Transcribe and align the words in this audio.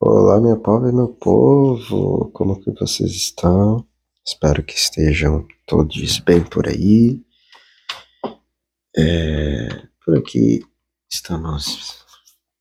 Olá, 0.00 0.40
minha 0.40 0.56
pobre 0.56 0.92
meu 0.92 1.08
povo, 1.08 2.30
como 2.30 2.60
que 2.60 2.70
vocês 2.70 3.10
estão? 3.10 3.84
Espero 4.24 4.62
que 4.62 4.74
estejam 4.74 5.44
todos 5.66 6.20
bem 6.20 6.40
por 6.44 6.68
aí. 6.68 7.20
É, 8.96 9.88
por 10.04 10.16
aqui 10.16 10.64
estamos, 11.10 12.06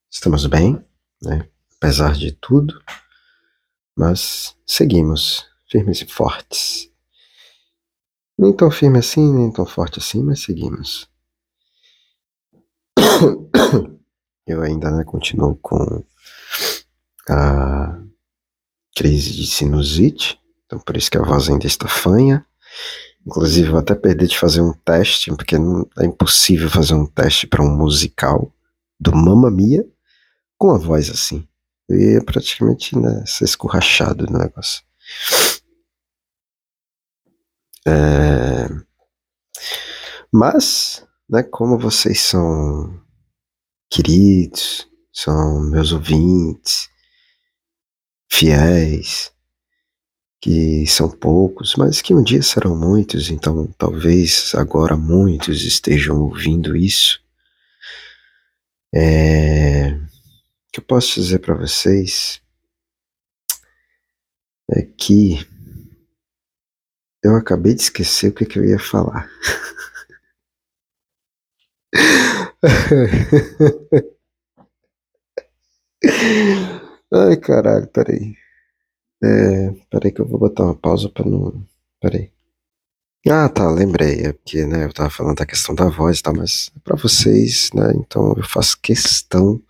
estamos 0.10 0.48
bem, 0.48 0.84
né? 1.22 1.48
apesar 1.76 2.16
de 2.16 2.32
tudo, 2.32 2.74
mas 3.96 4.58
seguimos 4.66 5.46
firmes 5.70 6.02
e 6.02 6.08
fortes. 6.08 6.92
Nem 8.36 8.52
tão 8.52 8.72
firme 8.72 8.98
assim, 8.98 9.32
nem 9.32 9.52
tão 9.52 9.68
forte 9.68 10.00
assim, 10.00 10.24
mas 10.24 10.42
seguimos. 10.42 11.08
Eu 14.48 14.64
ainda 14.64 14.90
né, 14.90 15.04
continuo 15.04 15.56
com 15.58 16.04
a 17.30 18.00
crise 18.96 19.34
de 19.34 19.48
sinusite, 19.48 20.40
então 20.66 20.80
por 20.80 20.98
isso 20.98 21.12
que 21.12 21.18
a 21.18 21.24
voz 21.24 21.50
ainda 21.50 21.68
está 21.68 21.88
fanha. 21.88 22.46
Inclusive, 23.26 23.70
vou 23.70 23.80
até 23.80 23.94
perder 23.94 24.28
de 24.28 24.38
fazer 24.38 24.62
um 24.62 24.74
teste, 24.74 25.30
porque 25.36 25.58
não, 25.58 25.88
é 25.98 26.06
impossível 26.06 26.70
fazer 26.70 26.94
um 26.94 27.06
teste 27.06 27.46
para 27.46 27.62
um 27.62 27.76
musical 27.76 28.54
do 29.00 29.16
Mamma 29.16 29.52
Mia 29.52 29.86
com 30.58 30.72
a 30.72 30.78
voz 30.78 31.10
assim. 31.10 31.48
Eu 31.90 32.00
ia 32.00 32.24
praticamente 32.24 32.98
né, 32.98 33.24
ser 33.26 33.46
escorrachado 33.46 34.26
no 34.26 34.40
negócio. 34.40 34.82
É... 37.86 38.68
Mas, 40.32 41.06
né, 41.30 41.44
como 41.44 41.78
vocês 41.78 42.22
são 42.22 43.02
queridos, 43.90 44.88
são 45.14 45.62
meus 45.62 45.92
ouvintes, 45.92 46.90
fiéis, 48.30 49.32
que 50.42 50.86
são 50.88 51.10
poucos, 51.10 51.76
mas 51.76 52.02
que 52.02 52.14
um 52.14 52.24
dia 52.24 52.42
serão 52.42 52.76
muitos, 52.76 53.30
então 53.30 53.68
talvez 53.78 54.54
agora 54.56 54.96
muitos 54.96 55.64
estejam 55.64 56.22
ouvindo 56.22 56.76
isso. 56.76 57.22
É, 58.94 59.92
o 59.92 60.72
que 60.72 60.80
eu 60.80 60.84
posso 60.84 61.20
dizer 61.20 61.40
para 61.40 61.56
vocês 61.56 62.42
é 64.72 64.82
que 64.84 65.46
eu 67.24 67.36
acabei 67.36 67.74
de 67.74 67.82
esquecer 67.82 68.30
o 68.30 68.34
que, 68.34 68.46
que 68.46 68.60
eu 68.60 68.66
ia 68.66 68.80
falar. 68.80 69.30
Ai, 77.14 77.38
caralho, 77.38 77.88
peraí. 77.88 78.36
É, 79.24 79.72
peraí 79.90 80.12
que 80.12 80.22
eu 80.22 80.28
vou 80.28 80.40
botar 80.40 80.66
uma 80.66 80.76
pausa 80.76 81.10
pra 81.10 81.26
não. 81.26 81.66
Peraí. 82.02 82.32
Ah, 83.30 83.50
tá, 83.50 83.70
lembrei. 83.72 84.22
É 84.28 84.34
porque, 84.34 84.66
né, 84.66 84.86
eu 84.86 84.94
tava 84.94 85.10
falando 85.10 85.38
da 85.38 85.46
questão 85.46 85.76
da 85.76 85.90
voz 85.90 86.20
e 86.20 86.24
tal, 86.24 86.36
mas 86.36 86.72
é 86.76 86.80
pra 86.84 86.96
vocês, 86.98 87.70
né, 87.74 87.92
então 87.96 88.34
eu 88.38 88.44
faço 88.44 88.80
questão 88.82 89.62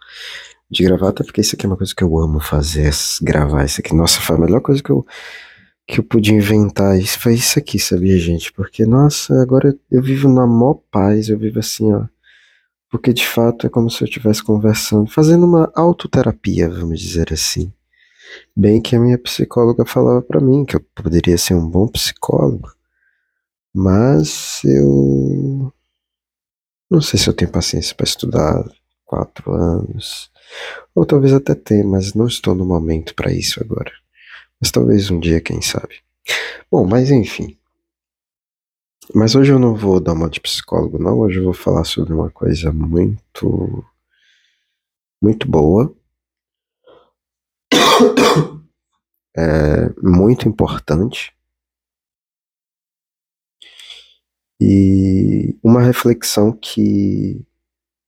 de 0.69 0.83
gravar, 0.83 1.09
até 1.09 1.23
porque 1.23 1.41
isso 1.41 1.55
aqui 1.55 1.65
é 1.65 1.69
uma 1.69 1.77
coisa 1.77 1.93
que 1.95 2.03
eu 2.03 2.17
amo 2.19 2.39
fazer, 2.39 2.91
gravar 3.21 3.65
isso 3.65 3.81
aqui. 3.81 3.95
Nossa, 3.95 4.19
foi 4.21 4.35
a 4.37 4.39
melhor 4.39 4.61
coisa 4.61 4.83
que 4.83 4.91
eu, 4.91 5.05
que 5.87 5.99
eu 5.99 6.03
pude 6.03 6.33
inventar. 6.33 6.99
Isso 6.99 7.19
foi 7.19 7.35
isso 7.35 7.59
aqui, 7.59 7.79
sabia, 7.79 8.17
gente? 8.19 8.51
Porque, 8.53 8.85
nossa, 8.85 9.41
agora 9.41 9.69
eu, 9.69 9.79
eu 9.99 10.03
vivo 10.03 10.29
na 10.29 10.45
maior 10.47 10.75
paz, 10.91 11.29
eu 11.29 11.37
vivo 11.39 11.59
assim, 11.59 11.91
ó 11.93 12.05
porque 12.89 13.13
de 13.13 13.25
fato 13.25 13.67
é 13.67 13.69
como 13.69 13.89
se 13.89 14.03
eu 14.03 14.07
estivesse 14.07 14.43
conversando, 14.43 15.09
fazendo 15.09 15.45
uma 15.45 15.71
autoterapia, 15.75 16.69
vamos 16.69 16.99
dizer 16.99 17.33
assim. 17.33 17.71
Bem 18.55 18.81
que 18.81 18.95
a 18.95 18.99
minha 18.99 19.17
psicóloga 19.17 19.85
falava 19.85 20.21
para 20.21 20.41
mim 20.41 20.65
que 20.65 20.75
eu 20.75 20.81
poderia 20.95 21.37
ser 21.37 21.55
um 21.55 21.67
bom 21.67 21.87
psicólogo, 21.87 22.69
mas 23.73 24.61
eu 24.63 25.73
não 26.89 27.01
sei 27.01 27.19
se 27.19 27.29
eu 27.29 27.33
tenho 27.33 27.51
paciência 27.51 27.95
para 27.95 28.05
estudar 28.05 28.63
quatro 29.05 29.53
anos, 29.53 30.31
ou 30.95 31.05
talvez 31.05 31.33
até 31.33 31.55
tenha, 31.55 31.85
mas 31.85 32.13
não 32.13 32.27
estou 32.27 32.55
no 32.55 32.65
momento 32.65 33.13
para 33.15 33.31
isso 33.31 33.61
agora. 33.61 33.91
Mas 34.59 34.71
talvez 34.71 35.11
um 35.11 35.19
dia, 35.19 35.41
quem 35.41 35.61
sabe. 35.61 35.95
Bom, 36.71 36.85
mas 36.85 37.11
enfim. 37.11 37.56
Mas 39.15 39.35
hoje 39.35 39.51
eu 39.51 39.59
não 39.59 39.73
vou 39.73 39.99
dar 39.99 40.13
uma 40.13 40.29
de 40.29 40.39
psicólogo, 40.41 40.99
não. 40.99 41.19
Hoje 41.19 41.39
eu 41.39 41.45
vou 41.45 41.53
falar 41.53 41.83
sobre 41.85 42.13
uma 42.13 42.29
coisa 42.29 42.71
muito. 42.71 43.85
muito 45.21 45.49
boa. 45.49 45.93
É, 49.39 49.93
muito 50.01 50.49
importante. 50.49 51.31
E 54.59 55.55
uma 55.61 55.79
reflexão 55.79 56.51
que 56.51 57.45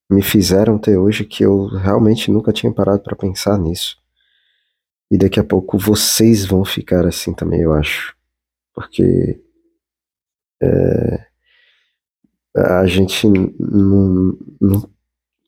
me 0.09 0.23
fizeram 0.23 0.79
ter 0.79 0.97
hoje 0.97 1.23
que 1.23 1.43
eu 1.43 1.67
realmente 1.67 2.31
nunca 2.31 2.51
tinha 2.51 2.73
parado 2.73 3.03
para 3.03 3.15
pensar 3.15 3.59
nisso. 3.59 4.01
E 5.11 5.19
daqui 5.19 5.39
a 5.39 5.43
pouco 5.43 5.77
vocês 5.77 6.47
vão 6.47 6.65
ficar 6.65 7.05
assim 7.05 7.31
também, 7.31 7.61
eu 7.61 7.73
acho. 7.73 8.15
Porque 8.73 9.39
é, 10.61 11.29
a 12.55 12.85
gente 12.87 13.27
não, 13.27 14.37
não, 14.59 14.89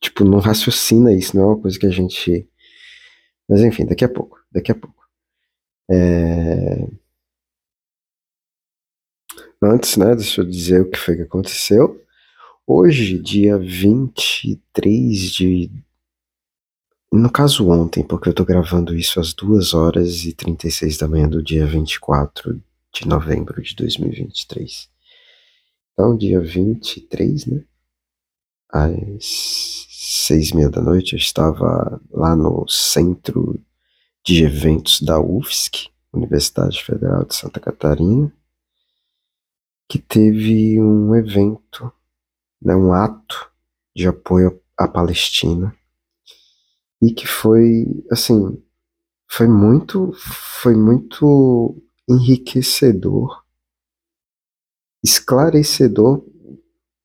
tipo, 0.00 0.24
não 0.24 0.38
raciocina 0.38 1.12
isso, 1.12 1.36
não 1.36 1.44
é 1.44 1.46
uma 1.46 1.60
coisa 1.60 1.78
que 1.78 1.86
a 1.86 1.90
gente. 1.90 2.48
Mas 3.48 3.60
enfim, 3.60 3.84
daqui 3.86 4.04
a 4.04 4.08
pouco, 4.08 4.38
daqui 4.50 4.72
a 4.72 4.74
pouco. 4.74 5.02
É... 5.90 6.88
Antes, 9.62 9.96
né, 9.96 10.14
deixa 10.14 10.40
eu 10.40 10.44
dizer 10.48 10.82
o 10.82 10.90
que 10.90 10.98
foi 10.98 11.16
que 11.16 11.22
aconteceu. 11.22 12.00
Hoje, 12.66 13.18
dia 13.18 13.58
23 13.58 15.30
de. 15.30 15.70
No 17.12 17.30
caso, 17.30 17.68
ontem, 17.68 18.02
porque 18.02 18.28
eu 18.28 18.34
tô 18.34 18.44
gravando 18.44 18.96
isso 18.96 19.20
às 19.20 19.34
2 19.34 19.74
horas 19.74 20.24
e 20.24 20.32
36 20.32 20.96
da 20.96 21.06
manhã 21.06 21.28
do 21.28 21.42
dia 21.42 21.66
24 21.66 22.62
de 22.94 23.06
novembro 23.06 23.60
de 23.62 23.76
2023. 23.76 24.91
Então, 25.92 26.16
dia 26.16 26.40
23, 26.40 27.46
né? 27.46 27.64
Às 28.70 29.86
seis 29.90 30.50
e 30.50 30.56
meia 30.56 30.70
da 30.70 30.80
noite, 30.80 31.12
eu 31.12 31.18
estava 31.18 32.00
lá 32.10 32.34
no 32.34 32.66
centro 32.68 33.60
de 34.24 34.44
eventos 34.44 35.02
da 35.02 35.20
UFSC, 35.20 35.90
Universidade 36.12 36.82
Federal 36.82 37.24
de 37.24 37.34
Santa 37.34 37.60
Catarina, 37.60 38.32
que 39.88 39.98
teve 39.98 40.80
um 40.80 41.14
evento, 41.14 41.92
né, 42.60 42.74
um 42.74 42.92
ato 42.94 43.50
de 43.94 44.08
apoio 44.08 44.62
à 44.76 44.88
Palestina 44.88 45.76
e 47.02 47.12
que 47.12 47.26
foi, 47.26 47.84
assim, 48.10 48.62
foi 49.28 49.48
muito, 49.48 50.12
foi 50.14 50.74
muito 50.74 51.76
enriquecedor 52.08 53.42
esclarecedor 55.02 56.24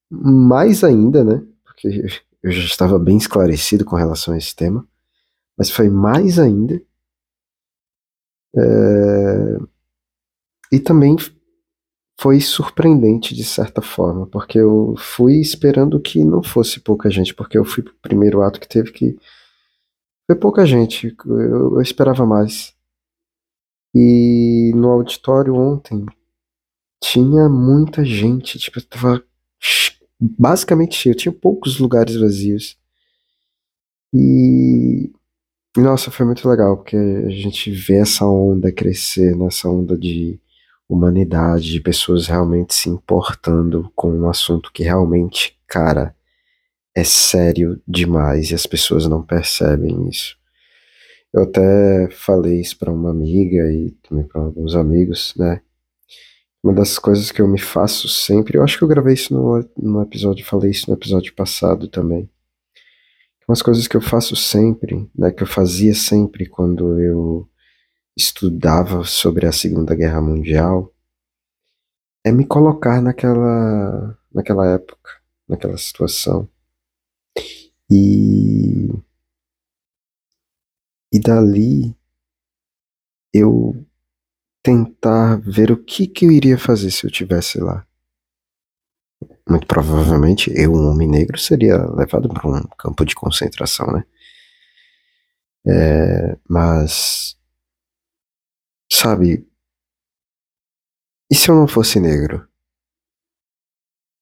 mais 0.10 0.84
ainda, 0.84 1.24
né? 1.24 1.46
Porque 1.64 2.06
eu 2.44 2.52
já 2.52 2.64
estava 2.64 3.00
bem 3.00 3.18
esclarecido 3.18 3.84
com 3.84 3.96
relação 3.96 4.34
a 4.34 4.38
esse 4.38 4.56
tema, 4.56 4.88
mas 5.58 5.70
foi 5.70 5.90
mais 5.90 6.40
ainda. 6.40 6.82
É... 8.56 9.58
E 10.72 10.80
também 10.80 11.16
foi 12.20 12.42
surpreendente 12.42 13.36
de 13.36 13.44
certa 13.44 13.82
forma, 13.82 14.26
porque 14.28 14.58
eu 14.58 14.96
fui 14.98 15.40
esperando 15.40 16.00
que 16.00 16.24
não 16.24 16.42
fosse 16.42 16.80
pouca 16.80 17.10
gente, 17.10 17.34
porque 17.34 17.58
eu 17.58 17.64
fui 17.64 17.84
pro 17.84 17.94
primeiro 17.96 18.42
ato 18.42 18.60
que 18.60 18.68
teve 18.68 18.92
que. 18.92 19.18
Foi 20.26 20.36
pouca 20.36 20.66
gente, 20.66 21.16
eu, 21.26 21.76
eu 21.76 21.82
esperava 21.82 22.26
mais. 22.26 22.76
E 23.96 24.72
no 24.76 24.90
auditório 24.90 25.56
ontem 25.56 26.06
tinha 27.02 27.50
muita 27.50 28.04
gente, 28.04 28.60
tipo, 28.60 28.82
tava 28.82 29.24
basicamente 30.20 30.96
cheio, 30.96 31.16
tinha 31.16 31.32
poucos 31.32 31.80
lugares 31.80 32.16
vazios. 32.16 32.78
E 34.14 35.12
nossa, 35.78 36.10
foi 36.10 36.26
muito 36.26 36.48
legal, 36.50 36.78
porque 36.78 36.96
a 36.98 37.30
gente 37.30 37.70
vê 37.72 37.98
essa 37.98 38.26
onda 38.26 38.72
crescer, 38.72 39.36
nessa 39.36 39.70
onda 39.70 39.98
de 39.98 40.40
humanidade, 40.90 41.72
de 41.72 41.80
pessoas 41.82 42.28
realmente 42.28 42.74
se 42.74 42.90
importando 42.90 43.92
com 43.96 44.12
um 44.12 44.30
assunto 44.30 44.72
que 44.74 44.84
realmente, 44.84 45.60
cara, 45.68 46.16
é 46.96 47.04
sério 47.04 47.80
demais 47.88 48.50
e 48.50 48.56
as 48.56 48.66
pessoas 48.66 49.08
não 49.08 49.22
percebem 49.22 50.10
isso. 50.10 50.36
Eu 51.34 51.44
até 51.44 52.10
falei 52.10 52.60
isso 52.62 52.78
para 52.80 52.92
uma 52.92 53.12
amiga 53.12 53.72
e 53.72 53.92
também 54.02 54.26
para 54.26 54.42
alguns 54.42 54.76
amigos, 54.76 55.34
né? 55.38 55.62
Uma 56.64 56.74
das 56.74 56.98
coisas 57.00 57.32
que 57.32 57.42
eu 57.42 57.48
me 57.48 57.60
faço 57.60 58.10
sempre, 58.10 58.58
eu 58.58 58.64
acho 58.64 58.78
que 58.78 58.84
eu 58.84 58.88
gravei 58.88 59.14
isso 59.14 59.34
no, 59.34 59.64
no 59.78 60.02
episódio, 60.02 60.46
falei 60.46 60.72
isso 60.72 60.90
no 60.90 60.98
episódio 60.98 61.34
passado 61.34 61.88
também. 61.88 62.30
umas 63.48 63.62
coisas 63.62 63.88
que 63.88 63.96
eu 63.96 64.02
faço 64.02 64.36
sempre, 64.36 65.10
né, 65.16 65.32
que 65.32 65.44
eu 65.44 65.48
fazia 65.48 65.94
sempre 65.94 66.48
quando 66.48 67.00
eu 67.00 67.50
estudava 68.18 69.04
sobre 69.04 69.46
a 69.46 69.52
Segunda 69.52 69.96
Guerra 69.96 70.22
Mundial, 70.22 70.94
é 72.26 72.32
me 72.32 72.46
colocar 72.46 73.02
naquela, 73.02 74.18
naquela 74.34 74.68
época, 74.74 75.12
naquela 75.48 75.78
situação. 75.78 76.50
E, 77.90 78.90
e 81.14 81.20
dali 81.20 81.96
eu 83.34 83.87
tentar 84.64 85.40
ver 85.40 85.72
o 85.72 85.84
que, 85.84 86.08
que 86.08 86.26
eu 86.26 86.32
iria 86.32 86.58
fazer 86.58 86.92
se 86.92 87.06
eu 87.06 87.12
tivesse 87.12 87.60
lá. 87.60 87.86
Muito 89.50 89.66
provavelmente 89.66 90.52
eu, 90.56 90.74
um 90.74 90.90
homem 90.90 91.08
negro, 91.08 91.40
seria 91.40 91.78
levado 91.92 92.28
para 92.30 92.48
um 92.48 92.62
campo 92.78 93.06
de 93.06 93.16
concentração, 93.16 93.88
né? 93.88 94.04
É, 95.66 96.38
mas, 96.48 97.38
sabe, 98.92 99.48
e 101.30 101.36
se 101.36 101.50
eu 101.50 101.56
não 101.56 101.68
fosse 101.68 102.00
negro? 102.00 102.48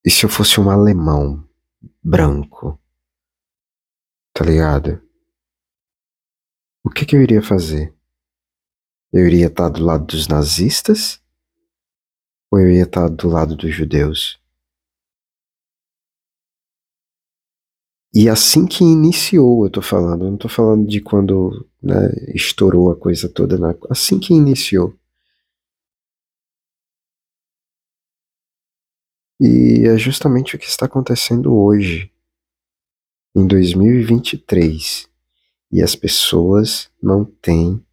E 0.04 0.10
se 0.10 0.26
eu 0.26 0.30
fosse 0.30 0.60
um 0.60 0.70
alemão 0.72 1.48
branco? 2.04 2.80
Tá 4.34 4.44
ligado? 4.44 5.02
O 6.84 6.90
que, 6.90 7.06
que 7.06 7.16
eu 7.16 7.22
iria 7.22 7.42
fazer? 7.42 7.95
Eu 9.14 9.26
iria 9.28 9.48
estar 9.48 9.70
do 9.70 9.84
lado 9.84 10.06
dos 10.06 10.28
nazistas? 10.28 11.22
Ou 12.52 12.60
eu 12.60 12.72
ia 12.72 12.84
estar 12.84 13.10
do 13.10 13.28
lado 13.28 13.56
dos 13.56 13.74
judeus? 13.74 14.40
E 18.14 18.30
assim 18.30 18.66
que 18.66 18.82
iniciou, 18.82 19.66
eu 19.66 19.70
tô 19.70 19.82
falando, 19.82 20.24
eu 20.24 20.32
não 20.32 20.38
tô 20.38 20.48
falando 20.48 20.88
de 20.88 21.02
quando 21.02 21.68
né, 21.84 22.10
estourou 22.34 22.90
a 22.90 22.96
coisa 22.96 23.28
toda, 23.28 23.58
né? 23.58 23.76
assim 23.90 24.18
que 24.18 24.34
iniciou. 24.34 24.98
E 29.40 29.86
é 29.86 29.98
justamente 29.98 30.56
o 30.56 30.60
que 30.60 30.66
está 30.66 30.86
acontecendo 30.86 31.54
hoje, 31.54 32.10
em 33.36 33.46
2023. 33.46 35.10
E 35.70 35.82
as 35.82 35.94
pessoas 35.94 36.90
não 37.04 37.26
têm 37.26 37.85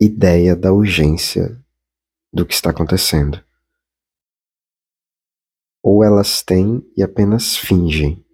ideia 0.00 0.56
da 0.56 0.72
urgência 0.72 1.62
do 2.32 2.44
que 2.44 2.54
está 2.54 2.70
acontecendo. 2.70 3.42
Ou 5.82 6.02
elas 6.02 6.42
têm 6.42 6.82
e 6.96 7.02
apenas 7.02 7.56
fingem 7.56 8.24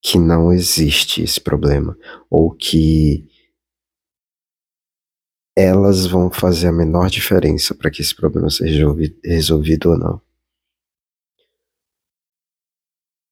que 0.00 0.18
não 0.18 0.52
existe 0.52 1.22
esse 1.22 1.40
problema, 1.40 1.98
ou 2.30 2.54
que 2.54 3.28
elas 5.56 6.06
vão 6.06 6.30
fazer 6.30 6.68
a 6.68 6.72
menor 6.72 7.10
diferença 7.10 7.74
para 7.74 7.90
que 7.90 8.00
esse 8.00 8.14
problema 8.14 8.48
seja 8.48 8.86
resolvido 9.24 9.90
ou 9.90 9.98
não. 9.98 10.22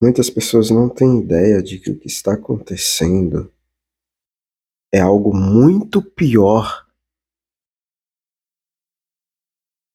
Muitas 0.03 0.29
pessoas 0.29 0.69
não 0.69 0.89
têm 0.89 1.21
ideia 1.21 1.63
de 1.63 1.79
que 1.79 1.91
o 1.91 1.99
que 1.99 2.09
está 2.09 2.35
acontecendo 2.35 3.51
é 4.97 5.01
algo 5.01 5.37
muito 5.37 6.01
pior 6.01 6.87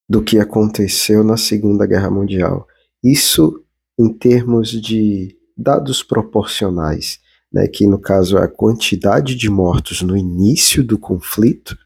do 0.08 0.24
que 0.24 0.38
aconteceu 0.38 1.24
na 1.24 1.38
Segunda 1.38 1.88
Guerra 1.88 2.12
Mundial. 2.12 2.68
Isso 3.04 3.66
em 3.98 4.14
termos 4.14 4.70
de 4.70 5.38
dados 5.58 6.04
proporcionais, 6.04 7.20
né, 7.52 7.68
que 7.68 7.88
no 7.88 8.00
caso 8.00 8.38
é 8.38 8.44
a 8.44 8.48
quantidade 8.48 9.36
de 9.36 9.50
mortos 9.50 10.02
no 10.02 10.16
início 10.16 10.84
do 10.84 11.00
conflito, 11.00 11.78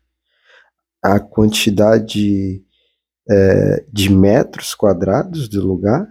a 1.02 1.20
quantidade 1.20 2.64
é, 3.30 3.86
de 3.92 4.10
metros 4.10 4.74
quadrados 4.74 5.48
do 5.48 5.66
lugar, 5.66 6.08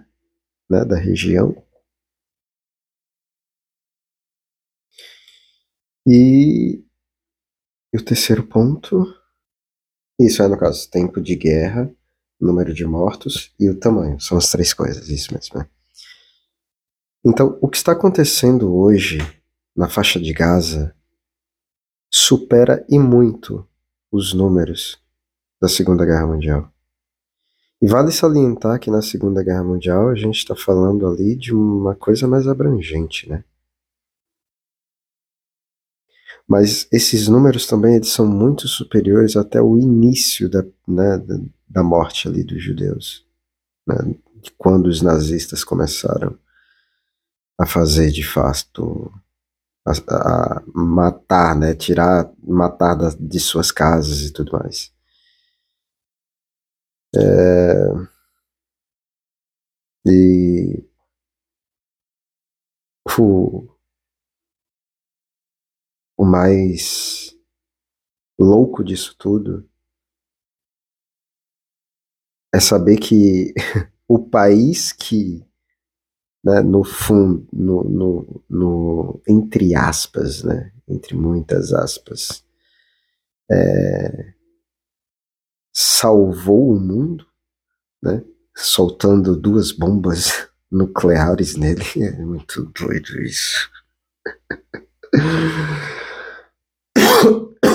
né, 0.69 0.83
da 0.83 0.97
região, 0.97 1.55
E, 6.07 6.84
e 7.95 7.97
o 7.97 8.03
terceiro 8.03 8.43
ponto. 8.43 9.05
Isso 10.19 10.43
é, 10.43 10.47
no 10.49 10.57
caso, 10.57 10.89
tempo 10.89 11.21
de 11.21 11.33
guerra, 11.33 11.89
número 12.39 12.73
de 12.73 12.85
mortos 12.85 13.53
e 13.57 13.69
o 13.69 13.79
tamanho. 13.79 14.19
São 14.19 14.37
as 14.37 14.51
três 14.51 14.73
coisas, 14.73 15.07
isso 15.07 15.33
mesmo. 15.33 15.59
Né? 15.59 15.69
Então, 17.25 17.57
o 17.61 17.69
que 17.69 17.77
está 17.77 17.93
acontecendo 17.93 18.75
hoje 18.75 19.19
na 19.73 19.87
faixa 19.87 20.19
de 20.19 20.33
Gaza 20.33 20.93
supera 22.11 22.85
e 22.89 22.99
muito 22.99 23.65
os 24.11 24.33
números 24.33 25.01
da 25.61 25.69
Segunda 25.69 26.05
Guerra 26.05 26.27
Mundial. 26.27 26.69
E 27.81 27.87
vale 27.87 28.11
salientar 28.11 28.77
que 28.77 28.91
na 28.91 29.01
Segunda 29.01 29.41
Guerra 29.41 29.63
Mundial 29.63 30.09
a 30.09 30.15
gente 30.15 30.37
está 30.37 30.55
falando 30.55 31.07
ali 31.07 31.33
de 31.33 31.53
uma 31.53 31.95
coisa 31.95 32.27
mais 32.27 32.45
abrangente, 32.45 33.29
né? 33.29 33.43
Mas 36.47 36.87
esses 36.91 37.27
números 37.27 37.65
também 37.65 37.95
eles 37.95 38.09
são 38.09 38.27
muito 38.27 38.67
superiores 38.67 39.35
até 39.35 39.61
o 39.61 39.77
início 39.77 40.49
da, 40.49 40.63
né, 40.87 41.17
da 41.67 41.83
morte 41.83 42.27
ali 42.27 42.43
dos 42.43 42.61
judeus, 42.61 43.25
né, 43.87 43.95
quando 44.57 44.87
os 44.87 45.01
nazistas 45.01 45.63
começaram 45.63 46.37
a 47.59 47.65
fazer 47.65 48.11
de 48.11 48.23
fato 48.23 49.11
a, 49.85 49.91
a 50.09 50.63
matar, 50.73 51.55
né, 51.55 51.73
tirar, 51.73 52.31
matar 52.43 52.95
da, 52.95 53.09
de 53.19 53.39
suas 53.39 53.71
casas 53.71 54.21
e 54.21 54.31
tudo 54.31 54.51
mais. 54.53 54.93
É, 57.15 58.05
e 60.05 60.85
o, 63.17 63.74
o 66.25 66.27
mais 66.27 67.37
louco 68.39 68.83
disso 68.83 69.15
tudo 69.17 69.69
é 72.51 72.59
saber 72.59 72.97
que 72.97 73.53
o 74.09 74.17
país 74.27 74.91
que, 74.91 75.45
né, 76.43 76.61
no 76.61 76.83
fundo, 76.83 77.47
no, 77.53 77.83
no, 77.83 78.43
no, 78.49 79.21
entre 79.27 79.75
aspas, 79.75 80.43
né, 80.43 80.73
entre 80.87 81.15
muitas 81.15 81.71
aspas, 81.71 82.43
é, 83.51 84.33
salvou 85.71 86.71
o 86.71 86.79
mundo, 86.79 87.27
né, 88.01 88.23
soltando 88.55 89.39
duas 89.39 89.71
bombas 89.71 90.49
nucleares 90.71 91.55
nele. 91.55 91.83
É 92.01 92.17
muito 92.25 92.63
doido 92.73 93.21
isso. 93.21 93.69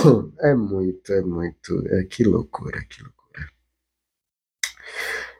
É 0.41 0.55
muito, 0.55 1.13
é 1.13 1.21
muito. 1.23 1.87
É, 1.89 2.05
que 2.05 2.25
loucura, 2.25 2.83
que 2.85 3.03
loucura. 3.03 3.21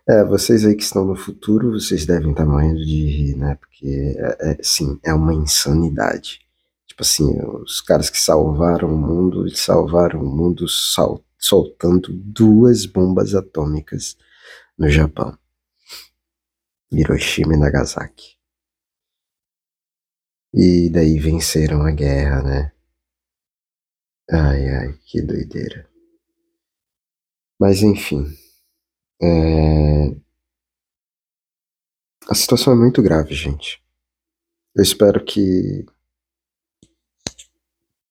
É, 0.09 0.25
vocês 0.25 0.65
aí 0.65 0.75
que 0.75 0.83
estão 0.83 1.05
no 1.05 1.17
futuro, 1.17 1.73
vocês 1.73 2.07
devem 2.07 2.31
estar 2.33 2.47
morrendo 2.47 2.85
de 2.85 3.07
rir, 3.07 3.37
né? 3.37 3.55
Porque, 3.57 4.17
é, 4.19 4.53
é, 4.53 4.59
sim, 4.63 4.99
é 5.05 5.13
uma 5.15 5.35
insanidade. 5.35 6.41
Tipo 6.87 7.03
assim, 7.03 7.39
os 7.63 7.81
caras 7.81 8.11
que 8.11 8.19
salvaram 8.19 8.93
o 8.95 8.99
mundo, 8.99 9.49
salvaram 9.57 10.21
o 10.23 10.37
mundo 10.37 10.67
sol, 10.69 11.25
soltando 11.39 12.09
duas 12.13 12.87
bombas 12.87 13.35
atômicas 13.35 14.17
no 14.79 14.89
Japão. 14.91 15.37
Hiroshima 16.93 17.55
e 17.55 17.59
Nagasaki. 17.59 18.37
E 20.53 20.91
daí 20.91 21.19
venceram 21.19 21.83
a 21.83 21.93
guerra, 21.93 22.43
né? 22.43 22.73
Ai, 24.33 24.69
ai, 24.69 24.93
que 25.07 25.21
doideira. 25.21 25.91
Mas 27.59 27.83
enfim. 27.83 28.25
É... 29.21 30.15
A 32.29 32.35
situação 32.35 32.73
é 32.73 32.77
muito 32.77 33.03
grave, 33.03 33.35
gente. 33.35 33.83
Eu 34.73 34.85
espero 34.85 35.25
que 35.25 35.85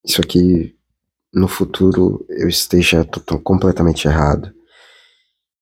isso 0.04 0.22
aqui 0.22 0.78
no 1.34 1.48
futuro 1.48 2.26
eu 2.28 2.50
esteja 2.50 3.06
completamente 3.42 4.06
errado 4.06 4.54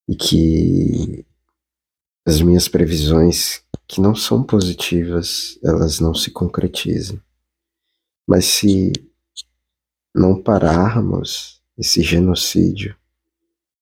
e 0.10 0.16
que 0.16 1.24
as 2.26 2.42
minhas 2.42 2.68
previsões 2.68 3.62
que 3.88 4.02
não 4.02 4.16
são 4.16 4.44
positivas 4.44 5.60
elas 5.64 6.00
não 6.00 6.16
se 6.16 6.32
concretizem. 6.32 7.22
Mas 8.28 8.46
se 8.46 8.92
não 10.18 10.42
pararmos 10.42 11.62
esse 11.78 12.02
genocídio, 12.02 12.96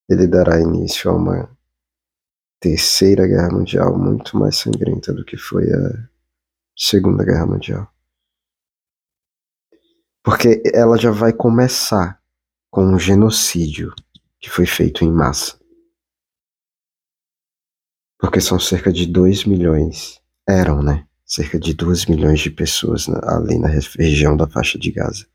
ele 0.09 0.27
dará 0.27 0.59
início 0.59 1.09
a 1.09 1.15
uma 1.15 1.57
terceira 2.59 3.25
guerra 3.25 3.49
mundial 3.49 3.97
muito 3.97 4.37
mais 4.37 4.57
sangrenta 4.57 5.13
do 5.13 5.23
que 5.23 5.37
foi 5.37 5.71
a 5.71 6.09
Segunda 6.75 7.23
Guerra 7.23 7.45
Mundial. 7.45 7.89
Porque 10.21 10.61
ela 10.73 10.97
já 10.97 11.11
vai 11.11 11.31
começar 11.31 12.21
com 12.69 12.83
um 12.85 12.99
genocídio 12.99 13.93
que 14.39 14.49
foi 14.49 14.65
feito 14.65 15.05
em 15.05 15.11
massa. 15.11 15.57
Porque 18.19 18.41
são 18.41 18.59
cerca 18.59 18.91
de 18.91 19.05
2 19.05 19.45
milhões, 19.45 20.19
eram, 20.47 20.81
né? 20.81 21.07
Cerca 21.25 21.59
de 21.59 21.73
2 21.73 22.07
milhões 22.07 22.39
de 22.39 22.49
pessoas 22.49 23.07
ali 23.23 23.57
na 23.57 23.67
região 23.67 24.35
da 24.35 24.47
faixa 24.47 24.77
de 24.77 24.91
Gaza. 24.91 25.25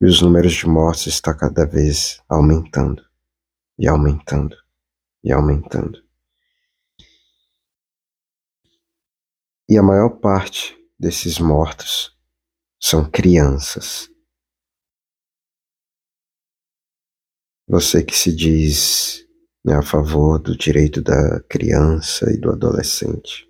E 0.00 0.06
os 0.06 0.20
números 0.20 0.52
de 0.52 0.66
mortes 0.66 1.06
estão 1.06 1.36
cada 1.36 1.66
vez 1.66 2.22
aumentando, 2.28 3.02
e 3.78 3.88
aumentando, 3.88 4.56
e 5.22 5.32
aumentando. 5.32 6.02
E 9.68 9.78
a 9.78 9.82
maior 9.82 10.10
parte 10.20 10.76
desses 10.98 11.38
mortos 11.38 12.14
são 12.80 13.10
crianças. 13.10 14.10
Você 17.66 18.04
que 18.04 18.14
se 18.14 18.34
diz 18.34 19.24
né, 19.64 19.74
a 19.76 19.82
favor 19.82 20.38
do 20.38 20.56
direito 20.56 21.00
da 21.00 21.40
criança 21.48 22.30
e 22.30 22.36
do 22.36 22.50
adolescente. 22.50 23.48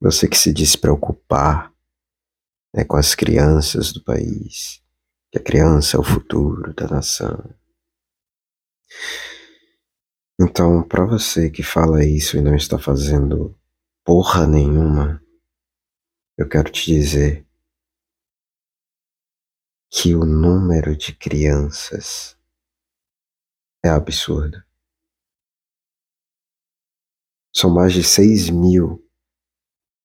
Você 0.00 0.28
que 0.28 0.38
se 0.38 0.52
diz 0.52 0.76
preocupar 0.76 1.74
né, 2.72 2.84
com 2.84 2.96
as 2.96 3.16
crianças 3.16 3.92
do 3.92 4.02
país, 4.04 4.80
que 5.30 5.38
a 5.38 5.42
criança 5.42 5.96
é 5.96 6.00
o 6.00 6.04
futuro 6.04 6.72
da 6.74 6.86
nação. 6.86 7.54
Então, 10.40 10.86
para 10.86 11.04
você 11.04 11.50
que 11.50 11.62
fala 11.62 12.04
isso 12.04 12.36
e 12.36 12.40
não 12.40 12.54
está 12.54 12.78
fazendo 12.78 13.58
porra 14.04 14.46
nenhuma, 14.46 15.22
eu 16.36 16.48
quero 16.48 16.70
te 16.70 16.86
dizer 16.86 17.46
que 19.90 20.14
o 20.14 20.24
número 20.24 20.96
de 20.96 21.14
crianças 21.14 22.38
é 23.84 23.88
absurdo. 23.88 24.62
São 27.54 27.70
mais 27.70 27.92
de 27.92 28.04
6 28.04 28.50
mil 28.50 29.04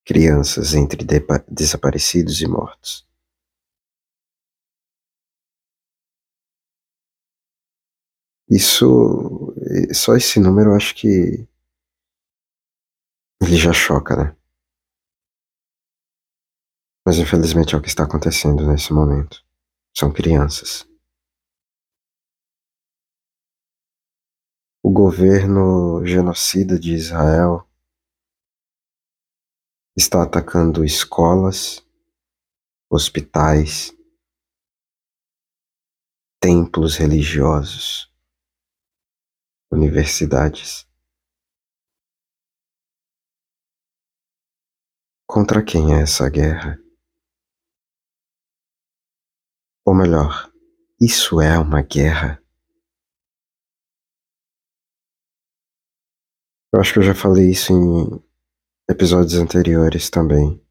crianças 0.05 0.73
entre 0.73 1.05
desaparecidos 1.47 2.41
e 2.41 2.47
mortos. 2.47 3.07
Isso, 8.55 9.51
só 9.91 10.15
esse 10.15 10.39
número 10.39 10.69
eu 10.69 10.75
acho 10.75 10.93
que 10.93 11.47
ele 13.41 13.57
já 13.57 13.73
choca, 13.73 14.15
né? 14.15 14.37
Mas 17.03 17.17
infelizmente 17.17 17.73
é 17.73 17.77
o 17.79 17.81
que 17.81 17.87
está 17.87 18.03
acontecendo 18.03 18.67
nesse 18.67 18.93
momento. 18.93 19.43
São 19.97 20.13
crianças. 20.13 20.87
O 24.83 24.91
governo 24.91 26.05
genocida 26.05 26.79
de 26.79 26.93
Israel 26.93 27.67
está 29.97 30.21
atacando 30.21 30.85
escolas, 30.85 31.83
hospitais, 32.87 33.91
templos 36.39 36.97
religiosos, 36.97 38.12
universidades. 39.73 40.87
Contra 45.27 45.63
quem 45.65 45.95
é 45.95 46.03
essa 46.03 46.29
guerra? 46.29 46.77
Ou 49.85 49.95
melhor, 49.95 50.51
isso 51.01 51.41
é 51.41 51.57
uma 51.57 51.81
guerra? 51.81 52.41
Eu 56.71 56.79
acho 56.79 56.93
que 56.93 56.99
eu 56.99 57.03
já 57.03 57.15
falei 57.15 57.51
isso 57.51 57.73
em 57.73 58.23
episódios 58.89 59.35
anteriores 59.35 60.09
também. 60.09 60.63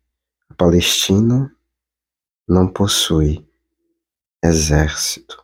A 0.48 0.54
Palestina 0.54 1.54
não 2.48 2.72
possui 2.72 3.46
exército. 4.44 5.41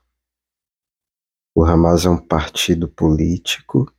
O 1.60 1.64
Hamas 1.64 2.06
é 2.06 2.08
um 2.08 2.16
partido 2.16 2.86
político 2.86 3.92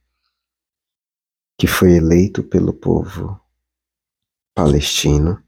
que 1.58 1.68
foi 1.68 1.92
eleito 1.98 2.42
pelo 2.42 2.72
povo 2.72 3.38
palestino 4.56 5.44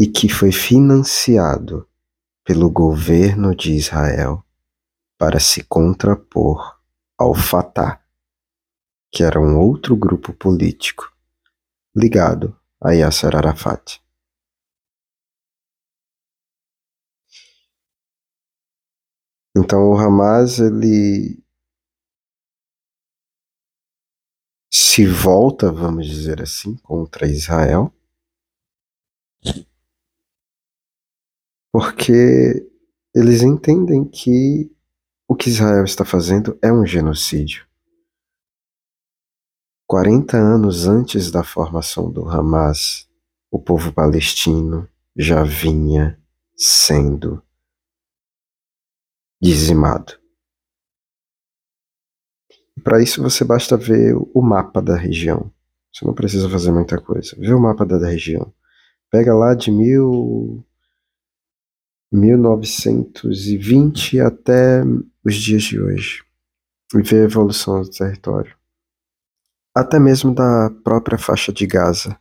e 0.00 0.06
que 0.06 0.30
foi 0.30 0.50
financiado 0.50 1.86
pelo 2.42 2.70
governo 2.70 3.54
de 3.54 3.72
Israel 3.72 4.42
para 5.18 5.38
se 5.38 5.62
contrapor 5.62 6.80
ao 7.18 7.34
Fatah 7.34 8.02
que 9.12 9.22
era 9.22 9.38
um 9.38 9.58
outro 9.58 9.94
grupo 9.94 10.32
político 10.32 11.14
ligado 11.94 12.58
a 12.80 12.92
Yasser 12.92 13.36
Arafat. 13.36 14.00
Então 19.58 19.90
o 19.90 19.98
Hamas 19.98 20.60
ele 20.60 21.42
se 24.72 25.04
volta, 25.04 25.72
vamos 25.72 26.06
dizer 26.06 26.40
assim, 26.40 26.76
contra 26.76 27.26
Israel, 27.26 27.92
porque 31.72 32.70
eles 33.12 33.42
entendem 33.42 34.04
que 34.04 34.72
o 35.26 35.34
que 35.34 35.48
Israel 35.50 35.84
está 35.84 36.04
fazendo 36.04 36.56
é 36.62 36.72
um 36.72 36.86
genocídio. 36.86 37.66
40 39.88 40.36
anos 40.36 40.86
antes 40.86 41.32
da 41.32 41.42
formação 41.42 42.12
do 42.12 42.28
Hamas, 42.28 43.08
o 43.50 43.60
povo 43.60 43.92
palestino 43.92 44.88
já 45.16 45.42
vinha 45.42 46.16
sendo 46.56 47.42
dizimado. 49.40 50.18
Para 52.82 53.00
isso 53.02 53.22
você 53.22 53.44
basta 53.44 53.76
ver 53.76 54.16
o 54.16 54.40
mapa 54.40 54.80
da 54.80 54.96
região. 54.96 55.52
Você 55.92 56.04
não 56.04 56.14
precisa 56.14 56.48
fazer 56.48 56.72
muita 56.72 57.00
coisa. 57.00 57.36
Vê 57.38 57.52
o 57.52 57.60
mapa 57.60 57.84
da 57.84 58.08
região. 58.08 58.52
Pega 59.10 59.34
lá 59.34 59.54
de 59.54 59.70
mil... 59.70 60.64
1920 62.10 64.18
até 64.20 64.82
os 65.22 65.34
dias 65.34 65.62
de 65.62 65.78
hoje 65.78 66.24
e 66.94 67.02
vê 67.02 67.20
a 67.20 67.24
evolução 67.24 67.82
do 67.82 67.90
território 67.90 68.56
até 69.78 70.00
mesmo 70.00 70.34
da 70.34 70.70
própria 70.82 71.16
faixa 71.16 71.52
de 71.52 71.64
Gaza, 71.64 72.18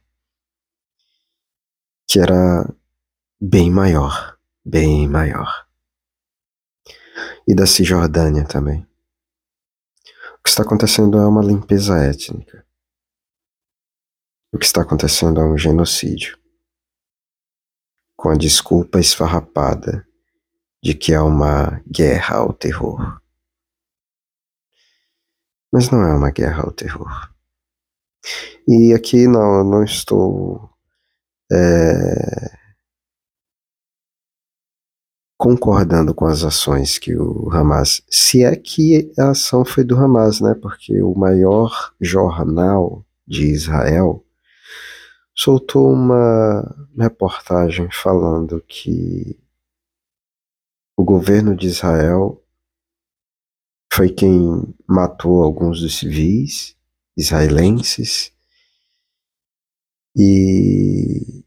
que 2.07 2.19
era 2.19 2.71
bem 3.41 3.71
maior, 3.71 4.38
bem 4.63 5.07
maior. 5.07 5.66
E 7.47 7.55
da 7.55 7.65
Cisjordânia 7.65 8.45
também. 8.45 8.85
O 10.37 10.43
que 10.43 10.49
está 10.49 10.63
acontecendo 10.63 11.17
é 11.17 11.25
uma 11.25 11.41
limpeza 11.41 11.97
étnica. 11.97 12.65
O 14.51 14.57
que 14.57 14.65
está 14.65 14.81
acontecendo 14.81 15.39
é 15.39 15.45
um 15.45 15.57
genocídio. 15.57 16.37
Com 18.15 18.29
a 18.29 18.35
desculpa 18.35 18.99
esfarrapada 18.99 20.07
de 20.83 20.93
que 20.93 21.13
é 21.13 21.21
uma 21.21 21.81
guerra 21.89 22.37
ao 22.37 22.53
terror. 22.53 23.21
Mas 25.71 25.89
não 25.89 26.01
é 26.01 26.13
uma 26.13 26.31
guerra 26.31 26.63
ao 26.63 26.71
terror. 26.71 27.33
E 28.67 28.93
aqui 28.93 29.27
não, 29.27 29.59
eu 29.59 29.63
não 29.63 29.83
estou 29.83 30.69
é, 31.51 32.57
concordando 35.38 36.13
com 36.15 36.25
as 36.25 36.44
ações 36.44 36.98
que 36.98 37.15
o 37.15 37.50
Hamas, 37.51 38.01
se 38.10 38.44
é 38.44 38.56
que 38.56 39.12
a 39.17 39.29
ação 39.29 39.63
foi 39.63 39.84
do 39.84 39.96
Hamas, 39.96 40.41
né? 40.41 40.56
Porque 40.56 41.01
o 41.01 41.13
maior 41.13 41.94
jornal 42.01 43.06
de 43.27 43.46
Israel 43.46 44.25
soltou 45.36 45.94
uma 45.94 46.88
reportagem 46.98 47.88
falando 47.91 48.60
que 48.67 49.39
o 50.98 51.03
governo 51.03 51.56
de 51.56 51.67
Israel 51.67 52.44
foi 53.94 54.10
quem 54.10 54.63
matou 54.88 55.44
alguns 55.44 55.82
dos 55.82 55.98
civis 55.98 56.75
israelenses 57.15 58.32
e, 60.15 61.44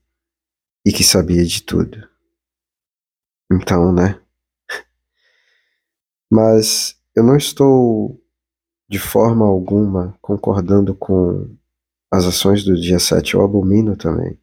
e 0.84 0.92
que 0.92 1.02
sabia 1.02 1.44
de 1.44 1.62
tudo. 1.62 2.09
Então, 3.52 3.92
né? 3.92 4.20
Mas 6.30 6.96
eu 7.16 7.24
não 7.24 7.36
estou 7.36 8.22
de 8.88 8.98
forma 8.98 9.44
alguma 9.44 10.16
concordando 10.20 10.94
com 10.94 11.56
as 12.12 12.24
ações 12.24 12.64
do 12.64 12.80
dia 12.80 12.98
7, 12.98 13.34
eu 13.34 13.42
abomino 13.42 13.96
também. 13.96 14.38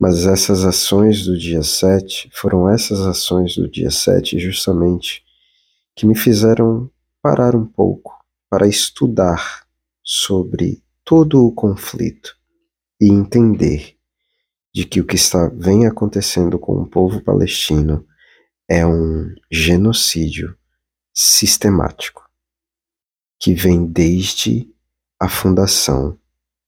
Mas 0.00 0.26
essas 0.26 0.64
ações 0.64 1.24
do 1.24 1.36
dia 1.36 1.62
7 1.62 2.30
foram 2.32 2.68
essas 2.68 3.00
ações 3.00 3.56
do 3.56 3.68
dia 3.68 3.90
7 3.90 4.38
justamente 4.38 5.24
que 5.96 6.06
me 6.06 6.16
fizeram 6.16 6.88
parar 7.20 7.56
um 7.56 7.66
pouco 7.66 8.16
para 8.48 8.68
estudar 8.68 9.66
sobre 10.04 10.82
todo 11.04 11.44
o 11.44 11.52
conflito 11.52 12.36
e 13.00 13.08
entender 13.08 13.97
de 14.78 14.86
que 14.86 15.00
o 15.00 15.04
que 15.04 15.16
está 15.16 15.48
vem 15.48 15.88
acontecendo 15.88 16.56
com 16.56 16.80
o 16.80 16.88
povo 16.88 17.20
palestino 17.20 18.06
é 18.70 18.86
um 18.86 19.34
genocídio 19.50 20.56
sistemático 21.12 22.22
que 23.40 23.54
vem 23.54 23.84
desde 23.84 24.72
a 25.20 25.28
fundação 25.28 26.16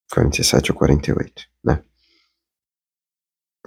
47 0.08 0.70
ou 0.70 0.78
48, 0.78 1.48
né? 1.64 1.82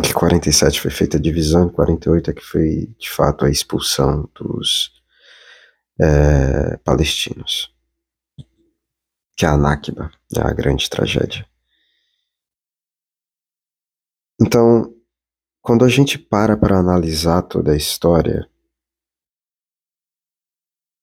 Que 0.02 0.14
47 0.14 0.80
foi 0.80 0.90
feita 0.90 1.18
a 1.18 1.22
divisão, 1.22 1.68
48 1.68 2.32
é 2.32 2.34
que 2.34 2.42
foi 2.42 2.96
de 2.98 3.10
fato 3.10 3.44
a 3.44 3.50
expulsão 3.50 4.30
dos 4.34 5.01
é, 6.02 6.78
palestinos. 6.78 7.72
Que 9.36 9.46
é 9.46 9.50
a 9.50 9.58
Nakba, 9.58 10.12
é 10.36 10.42
a 10.42 10.54
grande 10.54 10.90
tragédia. 10.90 11.46
Então, 14.42 14.94
quando 15.62 15.86
a 15.86 15.90
gente 15.90 16.18
para 16.18 16.58
para 16.58 16.78
analisar 16.78 17.44
toda 17.44 17.74
a 17.74 17.78
história, 17.78 18.50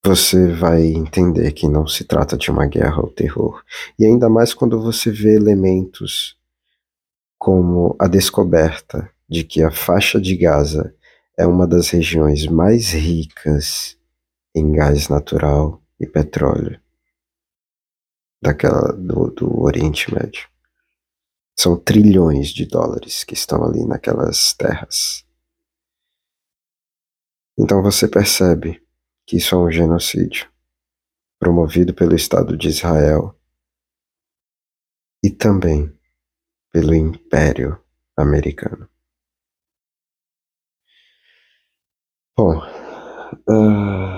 você 0.04 0.52
vai 0.52 0.82
entender 0.82 1.52
que 1.52 1.68
não 1.68 1.86
se 1.86 2.04
trata 2.04 2.36
de 2.36 2.50
uma 2.50 2.66
guerra 2.66 2.96
ao 2.96 3.10
terror. 3.10 3.62
E 3.98 4.04
ainda 4.04 4.28
mais 4.28 4.54
quando 4.54 4.80
você 4.80 5.10
vê 5.10 5.34
elementos 5.34 6.36
como 7.38 7.94
a 8.00 8.08
descoberta 8.08 9.10
de 9.28 9.44
que 9.44 9.62
a 9.62 9.70
faixa 9.70 10.20
de 10.20 10.36
Gaza 10.36 10.94
é 11.36 11.46
uma 11.46 11.66
das 11.66 11.90
regiões 11.90 12.46
mais 12.46 12.90
ricas 12.90 13.97
em 14.54 14.72
gás 14.72 15.08
natural 15.08 15.82
e 16.00 16.06
petróleo 16.06 16.80
daquela 18.40 18.92
do, 18.92 19.30
do 19.30 19.62
Oriente 19.62 20.12
Médio. 20.14 20.48
São 21.58 21.78
trilhões 21.78 22.50
de 22.50 22.66
dólares 22.66 23.24
que 23.24 23.34
estão 23.34 23.64
ali 23.64 23.84
naquelas 23.84 24.52
terras. 24.52 25.26
Então 27.58 27.82
você 27.82 28.06
percebe 28.06 28.80
que 29.26 29.36
isso 29.36 29.54
é 29.54 29.58
um 29.58 29.70
genocídio 29.70 30.48
promovido 31.38 31.92
pelo 31.92 32.14
Estado 32.14 32.56
de 32.56 32.68
Israel 32.68 33.34
e 35.22 35.30
também 35.30 35.92
pelo 36.70 36.94
Império 36.94 37.82
Americano. 38.16 38.88
Bom, 42.36 42.56
uh, 43.48 44.17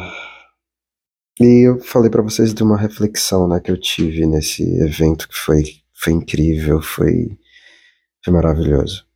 e 1.41 1.67
eu 1.69 1.81
falei 1.81 2.11
para 2.11 2.23
vocês 2.23 2.55
de 2.55 2.63
uma 2.63 2.77
reflexão 2.77 3.49
né, 3.49 3.59
que 3.61 3.71
eu 3.71 3.81
tive 3.81 4.27
nesse 4.27 4.63
evento 4.81 5.29
que 5.29 5.37
foi 5.37 5.81
foi 6.01 6.15
incrível, 6.15 6.81
foi, 6.81 7.39
foi 8.25 8.33
maravilhoso. 8.33 9.07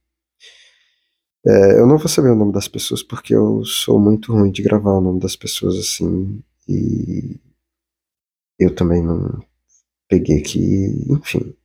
É, 1.47 1.81
eu 1.81 1.87
não 1.87 1.97
vou 1.97 2.09
saber 2.09 2.31
o 2.31 2.35
nome 2.35 2.53
das 2.53 2.69
pessoas 2.69 3.03
porque 3.03 3.35
eu 3.35 3.65
sou 3.65 3.99
muito 3.99 4.33
ruim 4.33 4.51
de 4.51 4.63
gravar 4.63 4.93
o 4.93 5.01
nome 5.01 5.19
das 5.19 5.35
pessoas 5.35 5.77
assim 5.77 6.43
e 6.69 7.41
eu 8.59 8.75
também 8.75 9.03
não 9.03 9.43
peguei 10.09 10.43
que, 10.43 10.59
enfim. 11.11 11.57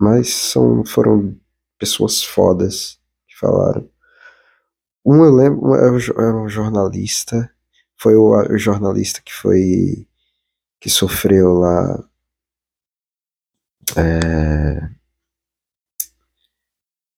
Mas 0.00 0.30
são, 0.30 0.84
foram 0.84 1.38
pessoas 1.78 2.22
fodas 2.22 2.98
que 3.28 3.36
falaram. 3.38 3.88
Um 5.04 5.24
eu 5.24 5.34
lembro, 5.34 5.74
era 5.74 5.88
é 5.88 6.34
um 6.34 6.48
jornalista, 6.48 7.51
foi 8.02 8.16
o, 8.16 8.32
o 8.32 8.58
jornalista 8.58 9.22
que 9.22 9.32
foi 9.32 10.08
que 10.80 10.90
sofreu 10.90 11.52
lá 11.52 12.04
é, 13.96 14.90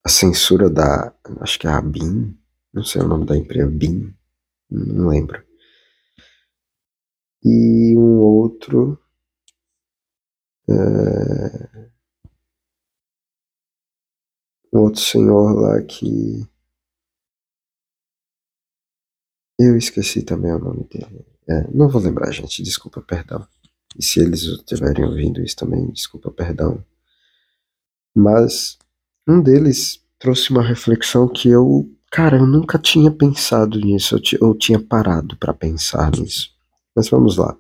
a 0.05 0.09
censura 0.11 0.69
da. 0.69 1.15
Acho 1.41 1.59
que 1.59 1.67
é 1.67 1.71
a 1.71 1.81
BIM, 1.81 2.39
não 2.73 2.85
sei 2.85 3.01
o 3.01 3.09
nome 3.09 3.25
da 3.25 3.35
empresa, 3.35 3.71
BIM, 3.71 4.15
não 4.71 5.09
lembro. 5.09 5.43
E 7.43 7.97
um 7.97 8.19
outro. 8.19 8.99
É, 10.69 11.89
um 14.75 14.81
outro 14.81 15.01
senhor 15.01 15.55
lá 15.59 15.83
que. 15.83 16.47
Eu 19.59 19.77
esqueci 19.77 20.23
também 20.23 20.53
o 20.53 20.59
nome 20.59 20.85
dele. 20.85 21.25
É, 21.49 21.69
não 21.73 21.89
vou 21.89 22.01
lembrar, 22.01 22.31
gente, 22.33 22.63
desculpa, 22.63 23.01
perdão. 23.01 23.47
E 23.97 24.03
se 24.03 24.21
eles 24.21 24.43
estiverem 24.43 25.05
ouvindo 25.05 25.41
isso 25.41 25.57
também, 25.57 25.89
desculpa, 25.91 26.31
perdão. 26.31 26.85
Mas 28.15 28.79
um 29.29 29.41
deles 29.41 30.03
trouxe 30.19 30.51
uma 30.51 30.63
reflexão 30.63 31.29
que 31.29 31.49
eu, 31.49 31.89
cara, 32.11 32.39
eu 32.39 32.47
nunca 32.47 32.79
tinha 32.79 33.11
pensado 33.11 33.79
nisso, 33.79 34.17
eu, 34.17 34.49
eu 34.49 34.55
tinha 34.55 34.81
parado 34.81 35.37
para 35.37 35.55
pensar 35.55 36.11
nisso. 36.13 36.51
Mas 36.95 37.09
vamos 37.09 37.37
lá. 37.37 37.57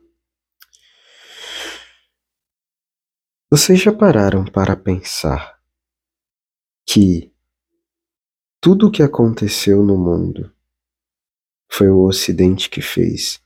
Vocês 3.50 3.80
já 3.80 3.92
pararam 3.92 4.44
para 4.44 4.74
pensar 4.74 5.60
que 6.86 7.32
tudo 8.60 8.88
o 8.88 8.90
que 8.90 9.02
aconteceu 9.02 9.84
no 9.84 9.96
mundo 9.96 10.53
foi 11.76 11.88
o 11.90 12.04
Ocidente 12.04 12.70
que 12.70 12.80
fez, 12.80 13.40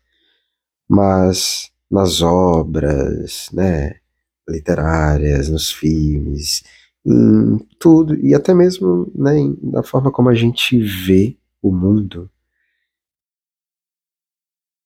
mas 0.89 1.71
nas 1.91 2.21
obras, 2.21 3.49
né, 3.53 4.01
literárias, 4.49 5.49
nos 5.49 5.71
filmes, 5.73 6.63
em 7.07 7.59
tudo, 7.79 8.15
e 8.17 8.35
até 8.35 8.53
mesmo 8.53 9.11
né, 9.15 9.33
na 9.63 9.83
forma 9.83 10.13
como 10.13 10.29
a 10.29 10.35
gente 10.35 10.79
vê 10.79 11.37
o 11.63 11.73
mundo, 11.73 12.31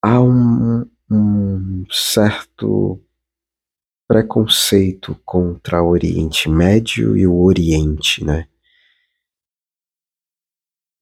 há 0.01 0.21
um, 0.21 0.89
um 1.11 1.85
certo 1.91 3.01
preconceito 4.07 5.19
contra 5.25 5.83
o 5.83 5.89
Oriente 5.89 6.49
Médio 6.49 7.17
e 7.17 7.27
o 7.27 7.41
Oriente, 7.41 8.25
né? 8.25 8.47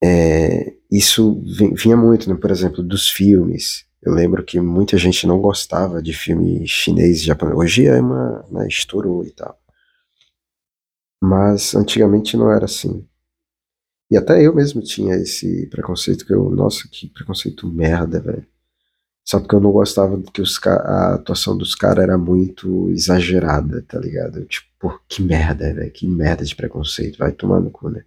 É, 0.03 0.73
isso 0.91 1.41
vinha 1.75 1.95
muito, 1.95 2.29
né, 2.29 2.35
por 2.35 2.51
exemplo, 2.51 2.83
dos 2.83 3.09
filmes. 3.09 3.85
Eu 4.01 4.13
lembro 4.13 4.43
que 4.43 4.59
muita 4.59 4.97
gente 4.97 5.27
não 5.27 5.39
gostava 5.39 6.01
de 6.01 6.13
filme 6.13 6.67
chinês 6.67 7.19
e 7.19 7.25
japonês. 7.25 7.57
Hoje 7.57 7.85
é 7.85 8.01
uma, 8.01 8.45
né, 8.51 8.67
estourou 8.67 9.23
e 9.23 9.31
tal. 9.31 9.57
Mas 11.23 11.75
antigamente 11.75 12.35
não 12.35 12.51
era 12.51 12.65
assim. 12.65 13.07
E 14.09 14.17
até 14.17 14.45
eu 14.45 14.53
mesmo 14.53 14.81
tinha 14.81 15.15
esse 15.15 15.67
preconceito 15.67 16.25
que 16.25 16.33
eu, 16.33 16.49
nossa, 16.49 16.87
que 16.91 17.07
preconceito 17.07 17.67
merda, 17.71 18.19
velho. 18.19 18.45
Só 19.23 19.39
porque 19.39 19.55
eu 19.55 19.61
não 19.61 19.71
gostava 19.71 20.21
que 20.33 20.41
os, 20.41 20.59
a 20.65 21.13
atuação 21.13 21.55
dos 21.57 21.75
caras 21.75 22.03
era 22.03 22.17
muito 22.17 22.89
exagerada, 22.89 23.81
tá 23.87 23.99
ligado? 23.99 24.39
Eu, 24.39 24.45
tipo, 24.45 24.67
pô, 24.79 24.99
que 25.07 25.21
merda, 25.21 25.73
velho, 25.73 25.91
que 25.91 26.07
merda 26.07 26.43
de 26.43 26.55
preconceito, 26.55 27.19
vai 27.19 27.31
tomar 27.31 27.61
no 27.61 27.71
cu, 27.71 27.89
né? 27.89 28.03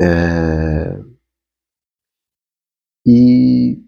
É... 0.00 1.00
E, 3.06 3.80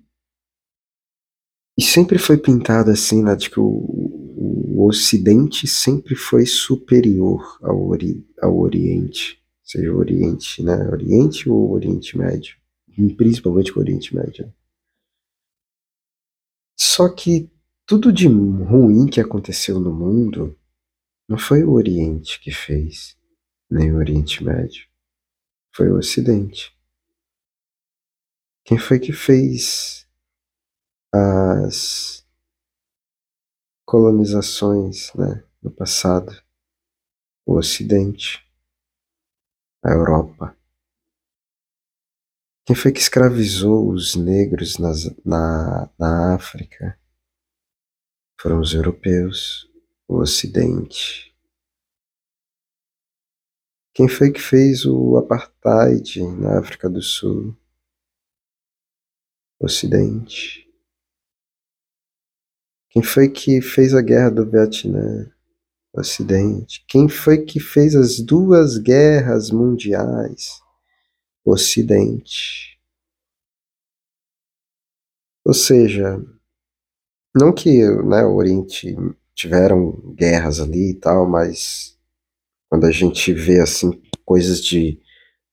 e 1.77 1.83
sempre 1.83 2.19
foi 2.19 2.39
pintado 2.39 2.91
assim, 2.91 3.23
né, 3.23 3.37
que 3.37 3.59
o, 3.59 3.65
o 3.67 4.87
Ocidente 4.87 5.67
sempre 5.67 6.15
foi 6.15 6.47
superior 6.47 7.59
ao, 7.61 7.89
ori, 7.89 8.25
ao 8.41 8.57
Oriente, 8.57 9.43
seja 9.63 9.93
o 9.93 9.99
Oriente, 9.99 10.63
né, 10.63 10.89
Oriente 10.89 11.51
ou 11.51 11.73
Oriente 11.73 12.17
Médio, 12.17 12.57
principalmente 13.17 13.73
o 13.77 13.81
Oriente 13.81 14.15
Médio. 14.15 14.53
Só 16.79 17.09
que 17.09 17.51
tudo 17.85 18.13
de 18.13 18.29
ruim 18.29 19.07
que 19.07 19.21
aconteceu 19.21 19.81
no 19.81 19.93
mundo 19.93 20.57
não 21.29 21.37
foi 21.37 21.65
o 21.65 21.73
Oriente 21.73 22.41
que 22.41 22.53
fez, 22.53 23.17
nem 23.69 23.93
o 23.93 23.97
Oriente 23.97 24.45
Médio, 24.45 24.88
foi 25.79 25.93
o 25.93 25.97
Ocidente. 25.97 26.77
Quem 28.65 28.77
foi 28.77 28.99
que 28.99 29.13
fez 29.13 30.09
as 31.15 32.27
colonizações 33.87 35.15
né, 35.15 35.45
no 35.63 35.71
passado? 35.71 36.33
O 37.47 37.57
Ocidente, 37.57 38.45
a 39.85 39.93
Europa. 39.93 40.59
Quem 42.67 42.75
foi 42.75 42.91
que 42.91 42.99
escravizou 42.99 43.89
os 43.89 44.17
negros 44.17 44.79
nas, 44.79 45.05
na, 45.25 45.89
na 45.97 46.35
África? 46.35 46.99
Foram 48.41 48.59
os 48.59 48.75
europeus, 48.75 49.71
o 50.09 50.17
Ocidente. 50.17 51.33
Quem 53.99 54.07
foi 54.07 54.31
que 54.31 54.41
fez 54.41 54.87
o 54.87 55.17
apartheid 55.17 56.23
na 56.23 56.61
África 56.61 56.89
do 56.89 57.03
Sul? 57.03 57.53
Ocidente. 59.59 60.73
Quem 62.91 63.03
foi 63.03 63.29
que 63.29 63.61
fez 63.61 63.95
a 63.95 64.01
guerra 64.01 64.31
do 64.31 64.49
Vietnã? 64.49 65.29
Ocidente. 65.93 66.85
Quem 66.87 67.09
foi 67.09 67.39
que 67.45 67.59
fez 67.59 67.97
as 67.97 68.21
duas 68.21 68.79
guerras 68.79 69.51
mundiais? 69.51 70.61
Ocidente. 71.45 72.81
Ou 75.45 75.53
seja, 75.53 76.25
não 77.35 77.53
que 77.53 77.85
né, 78.05 78.23
o 78.25 78.37
Oriente 78.37 78.95
tiveram 79.35 79.91
guerras 80.15 80.61
ali 80.61 80.93
e 80.93 80.95
tal, 80.95 81.29
mas 81.29 81.98
quando 82.69 82.87
a 82.87 82.91
gente 82.91 83.33
vê 83.33 83.61
assim 83.61 84.03
coisas 84.25 84.61
de 84.63 85.01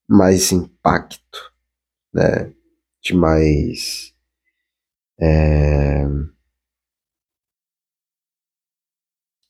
mais 0.08 0.52
impacto, 0.52 1.52
né, 2.12 2.52
de 3.02 3.14
mais 3.14 4.14
é... 5.20 6.04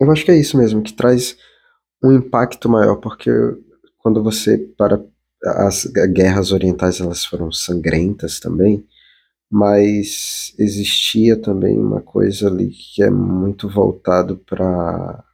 eu 0.01 0.11
acho 0.11 0.25
que 0.25 0.31
é 0.31 0.39
isso 0.39 0.57
mesmo 0.57 0.83
que 0.83 0.93
traz 0.93 1.37
um 2.03 2.13
impacto 2.13 2.69
maior 2.69 2.97
porque 2.97 3.31
quando 3.99 4.23
você 4.23 4.59
para 4.59 5.05
as 5.45 5.87
guerras 6.13 6.53
orientais 6.53 7.01
elas 7.01 7.25
foram 7.25 7.51
sangrentas 7.51 8.39
também 8.39 8.87
mas 9.51 10.55
existia 10.59 11.41
também 11.41 11.79
uma 11.79 12.03
coisa 12.03 12.49
ali 12.49 12.71
que 12.71 13.03
é 13.03 13.11
muito 13.11 13.69
voltado 13.69 14.39
para 14.39 15.25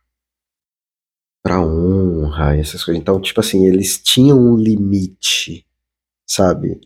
para 1.42 1.60
honra 1.60 2.56
e 2.56 2.60
essas 2.60 2.84
coisas. 2.84 3.00
Então, 3.00 3.20
tipo 3.20 3.40
assim, 3.40 3.66
eles 3.66 4.00
tinham 4.00 4.38
um 4.38 4.56
limite, 4.56 5.66
sabe? 6.26 6.80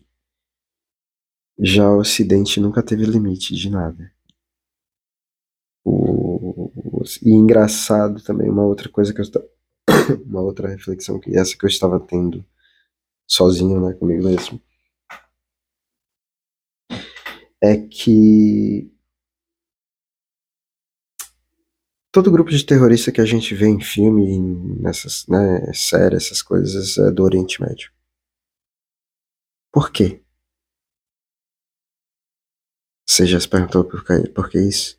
Já 1.58 1.90
o 1.90 1.98
Ocidente 1.98 2.60
nunca 2.60 2.82
teve 2.82 3.04
limite 3.04 3.54
de 3.54 3.70
nada. 3.70 4.12
O, 5.84 7.02
e 7.22 7.30
engraçado 7.30 8.22
também, 8.22 8.50
uma 8.50 8.64
outra 8.64 8.88
coisa 8.88 9.14
que 9.14 9.20
eu 9.20 9.24
uma 10.26 10.40
outra 10.40 10.68
reflexão 10.68 11.20
que 11.20 11.36
essa 11.36 11.56
que 11.56 11.64
eu 11.64 11.68
estava 11.68 12.00
tendo 12.00 12.44
sozinho, 13.26 13.80
né, 13.80 13.94
comigo 13.94 14.24
mesmo 14.24 14.60
é 17.62 17.76
que 17.76 18.90
todo 22.16 22.32
grupo 22.32 22.48
de 22.48 22.64
terrorista 22.64 23.12
que 23.12 23.20
a 23.20 23.26
gente 23.26 23.54
vê 23.54 23.66
em 23.66 23.78
filme, 23.78 24.38
nessas, 24.80 25.26
né, 25.26 25.70
séries, 25.74 26.24
essas 26.24 26.40
coisas, 26.40 26.96
é 26.96 27.10
do 27.10 27.22
Oriente 27.22 27.60
Médio. 27.60 27.92
Por 29.70 29.92
quê? 29.92 30.24
Você 33.06 33.26
já 33.26 33.38
se 33.38 33.46
perguntou 33.46 33.84
por 33.84 34.02
que, 34.02 34.30
por 34.30 34.48
que 34.48 34.58
isso? 34.58 34.98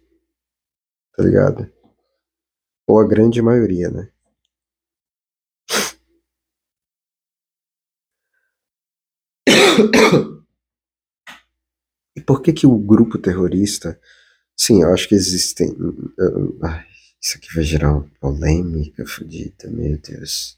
Tá 1.15 1.23
ligado? 1.23 1.73
Ou 2.85 2.99
a 2.99 3.07
grande 3.07 3.41
maioria, 3.41 3.89
né? 3.89 4.11
E 12.15 12.21
por 12.21 12.41
que 12.41 12.51
que 12.51 12.67
o 12.67 12.77
grupo 12.77 13.17
terrorista... 13.19 13.99
Sim, 14.55 14.81
eu 14.81 14.91
acho 14.91 15.07
que 15.07 15.13
existem... 15.13 15.69
Ai, 16.63 16.87
isso 17.21 17.37
aqui 17.37 17.53
vai 17.53 17.63
gerar 17.63 17.93
uma 17.93 18.09
polêmica 18.19 19.05
fodida, 19.05 19.69
meu 19.69 19.97
Deus. 19.97 20.57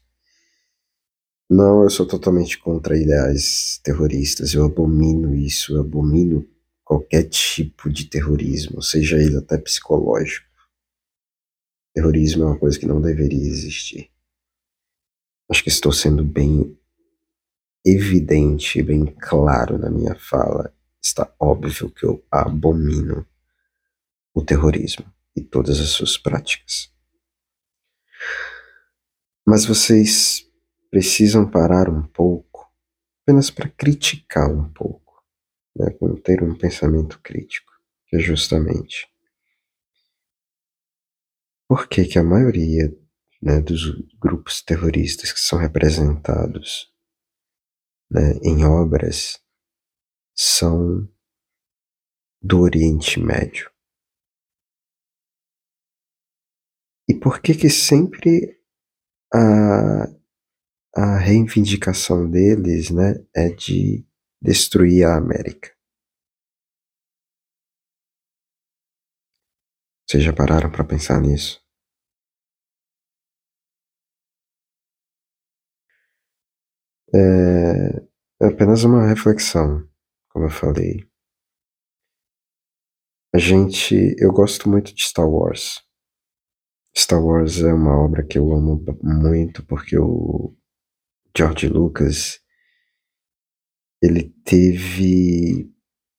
Não, 1.48 1.82
eu 1.82 1.90
sou 1.90 2.06
totalmente 2.06 2.58
contra 2.58 2.96
ideais 2.96 3.80
terroristas. 3.82 4.54
Eu 4.54 4.64
abomino 4.64 5.34
isso, 5.34 5.74
eu 5.74 5.80
abomino 5.80 6.48
qualquer 6.84 7.24
tipo 7.24 7.90
de 7.90 8.06
terrorismo, 8.06 8.82
seja 8.82 9.16
ele 9.16 9.36
até 9.36 9.58
psicológico. 9.58 10.46
Terrorismo 11.92 12.44
é 12.44 12.46
uma 12.46 12.58
coisa 12.58 12.78
que 12.78 12.86
não 12.86 13.00
deveria 13.00 13.48
existir. 13.48 14.10
Acho 15.50 15.62
que 15.64 15.68
estou 15.68 15.92
sendo 15.92 16.24
bem 16.24 16.78
evidente, 17.84 18.82
bem 18.82 19.06
claro 19.06 19.78
na 19.78 19.90
minha 19.90 20.14
fala 20.14 20.72
está 21.02 21.34
óbvio 21.40 21.90
que 21.90 22.04
eu 22.04 22.22
abomino 22.30 23.26
o 24.34 24.44
terrorismo 24.44 25.10
e 25.36 25.42
todas 25.42 25.80
as 25.80 25.90
suas 25.90 26.18
práticas. 26.18 26.92
Mas 29.46 29.64
vocês 29.64 30.46
precisam 30.90 31.48
parar 31.48 31.88
um 31.88 32.02
pouco, 32.02 32.70
apenas 33.22 33.50
para 33.50 33.68
criticar 33.68 34.50
um 34.50 34.72
pouco, 34.72 35.24
né, 35.76 35.86
ter 36.24 36.42
um 36.42 36.56
pensamento 36.56 37.20
crítico, 37.20 37.72
que 38.06 38.16
é 38.16 38.18
justamente 38.18 39.08
por 41.70 41.88
que, 41.88 42.04
que 42.04 42.18
a 42.18 42.24
maioria 42.24 42.92
né, 43.40 43.60
dos 43.60 43.96
grupos 44.18 44.60
terroristas 44.60 45.32
que 45.32 45.38
são 45.38 45.56
representados 45.56 46.92
né, 48.10 48.32
em 48.42 48.64
obras 48.64 49.40
são 50.34 51.08
do 52.42 52.60
Oriente 52.60 53.20
Médio. 53.20 53.70
E 57.10 57.18
por 57.18 57.42
que 57.42 57.54
que 57.56 57.68
sempre 57.68 58.62
a, 59.34 60.04
a 60.94 61.18
reivindicação 61.18 62.30
deles 62.30 62.88
né, 62.92 63.14
é 63.34 63.48
de 63.48 64.06
destruir 64.40 65.04
a 65.04 65.16
América? 65.16 65.76
Vocês 70.06 70.22
já 70.22 70.32
pararam 70.32 70.70
para 70.70 70.84
pensar 70.84 71.20
nisso? 71.20 71.60
É, 77.12 78.44
é 78.44 78.46
apenas 78.46 78.84
uma 78.84 79.08
reflexão 79.08 79.84
como 80.28 80.44
eu 80.44 80.50
falei. 80.50 81.10
A 83.34 83.38
gente, 83.38 84.14
eu 84.16 84.32
gosto 84.32 84.68
muito 84.68 84.94
de 84.94 85.02
Star 85.02 85.28
Wars. 85.28 85.89
Star 86.96 87.24
Wars 87.24 87.60
é 87.60 87.72
uma 87.72 87.96
obra 87.96 88.24
que 88.24 88.38
eu 88.38 88.52
amo 88.52 88.84
muito 89.02 89.64
porque 89.66 89.96
o 89.98 90.54
George 91.36 91.68
Lucas 91.68 92.40
ele 94.02 94.34
teve, 94.44 95.70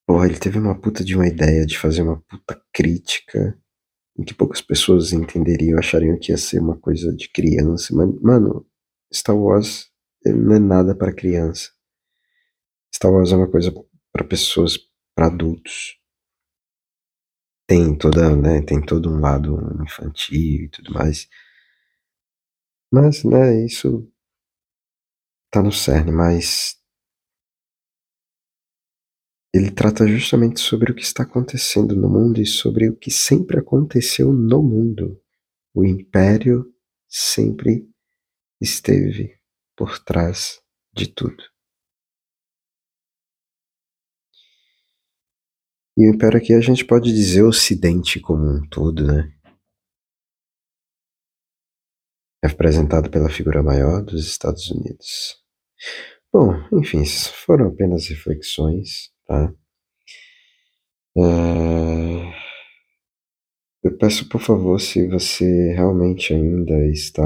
porra, 0.05 0.27
ele 0.27 0.39
teve 0.39 0.59
uma 0.59 0.79
puta 0.79 1.03
de 1.03 1.15
uma 1.15 1.27
ideia 1.27 1.65
de 1.65 1.77
fazer 1.77 2.03
uma 2.03 2.21
puta 2.21 2.61
crítica 2.71 3.57
em 4.17 4.23
que 4.23 4.33
poucas 4.33 4.61
pessoas 4.61 5.13
entenderiam, 5.13 5.79
achariam 5.79 6.17
que 6.19 6.31
ia 6.31 6.37
ser 6.37 6.59
uma 6.59 6.77
coisa 6.77 7.13
de 7.15 7.29
criança, 7.29 7.93
mas 7.95 8.09
mano, 8.21 8.65
Star 9.13 9.35
Wars 9.35 9.89
não 10.25 10.55
é 10.55 10.59
nada 10.59 10.95
para 10.95 11.13
criança. 11.13 11.69
Star 12.93 13.11
Wars 13.11 13.31
é 13.31 13.35
uma 13.35 13.49
coisa 13.49 13.73
para 14.11 14.25
pessoas, 14.25 14.77
para 15.15 15.27
adultos. 15.27 16.00
Tem 17.67 17.97
toda, 17.97 18.35
né, 18.35 18.61
tem 18.61 18.81
todo 18.81 19.09
um 19.09 19.19
lado 19.19 19.57
infantil 19.83 20.65
e 20.65 20.69
tudo 20.69 20.91
mais. 20.93 21.27
Mas, 22.91 23.23
né, 23.23 23.65
isso 23.65 24.09
tá 25.49 25.61
no 25.61 25.71
cerne, 25.71 26.11
mas 26.11 26.77
ele 29.53 29.69
trata 29.69 30.07
justamente 30.07 30.61
sobre 30.61 30.91
o 30.91 30.95
que 30.95 31.03
está 31.03 31.23
acontecendo 31.23 31.95
no 31.95 32.09
mundo 32.09 32.41
e 32.41 32.45
sobre 32.45 32.89
o 32.89 32.95
que 32.95 33.11
sempre 33.11 33.59
aconteceu 33.59 34.31
no 34.31 34.63
mundo. 34.63 35.19
O 35.73 35.85
império 35.85 36.73
sempre 37.09 37.87
esteve 38.61 39.35
por 39.75 39.99
trás 39.99 40.61
de 40.93 41.07
tudo. 41.07 41.43
E 45.97 46.07
o 46.07 46.13
Império 46.13 46.37
aqui 46.37 46.53
a 46.53 46.61
gente 46.61 46.85
pode 46.85 47.11
dizer 47.11 47.43
Ocidente 47.43 48.19
como 48.19 48.43
um 48.43 48.67
todo, 48.69 49.05
né? 49.05 49.31
É 52.43 52.47
representado 52.47 53.09
pela 53.09 53.29
figura 53.29 53.61
maior 53.61 54.03
dos 54.03 54.25
Estados 54.25 54.71
Unidos. 54.71 55.37
Bom, 56.33 56.53
enfim, 56.79 57.05
foram 57.05 57.67
apenas 57.67 58.07
reflexões, 58.07 59.11
tá? 59.25 59.53
É... 61.17 62.41
Eu 63.83 63.97
peço 63.97 64.29
por 64.29 64.39
favor, 64.39 64.79
se 64.79 65.07
você 65.07 65.73
realmente 65.73 66.33
ainda 66.33 66.87
está 66.87 67.23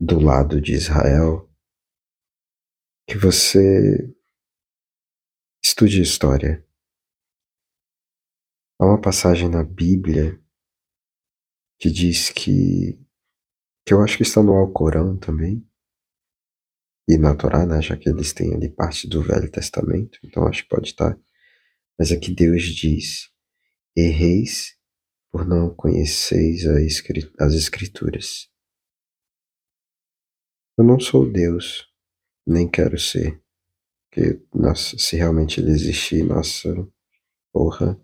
do 0.00 0.18
lado 0.18 0.60
de 0.60 0.72
Israel, 0.72 1.48
que 3.06 3.18
você 3.18 4.14
estude 5.74 6.00
história. 6.00 6.64
Há 8.80 8.86
uma 8.86 9.00
passagem 9.00 9.50
na 9.50 9.64
Bíblia 9.64 10.40
que 11.80 11.90
diz 11.90 12.30
que, 12.30 12.96
que 13.84 13.92
eu 13.92 14.00
acho 14.00 14.16
que 14.16 14.22
está 14.22 14.40
no 14.40 14.52
Alcorão 14.52 15.18
também, 15.18 15.68
e 17.08 17.18
na 17.18 17.34
Torá, 17.36 17.66
né, 17.66 17.82
já 17.82 17.96
que 17.96 18.08
eles 18.08 18.32
têm 18.32 18.54
ali 18.54 18.72
parte 18.72 19.08
do 19.08 19.20
Velho 19.20 19.50
Testamento, 19.50 20.16
então 20.22 20.46
acho 20.46 20.62
que 20.62 20.68
pode 20.68 20.90
estar. 20.90 21.18
Mas 21.98 22.12
aqui 22.12 22.30
é 22.30 22.34
Deus 22.36 22.62
diz: 22.62 23.32
erreis 23.96 24.78
por 25.32 25.44
não 25.44 25.74
conheceis 25.74 26.64
as 26.68 27.52
Escrituras. 27.52 28.48
Eu 30.78 30.84
não 30.84 31.00
sou 31.00 31.28
Deus, 31.28 31.84
nem 32.46 32.70
quero 32.70 32.96
ser. 32.96 33.43
Porque, 34.14 34.40
nossa, 34.54 34.96
se 34.96 35.16
realmente 35.16 35.60
ele 35.60 35.72
existir, 35.72 36.24
nossa, 36.24 36.72
porra. 37.52 38.00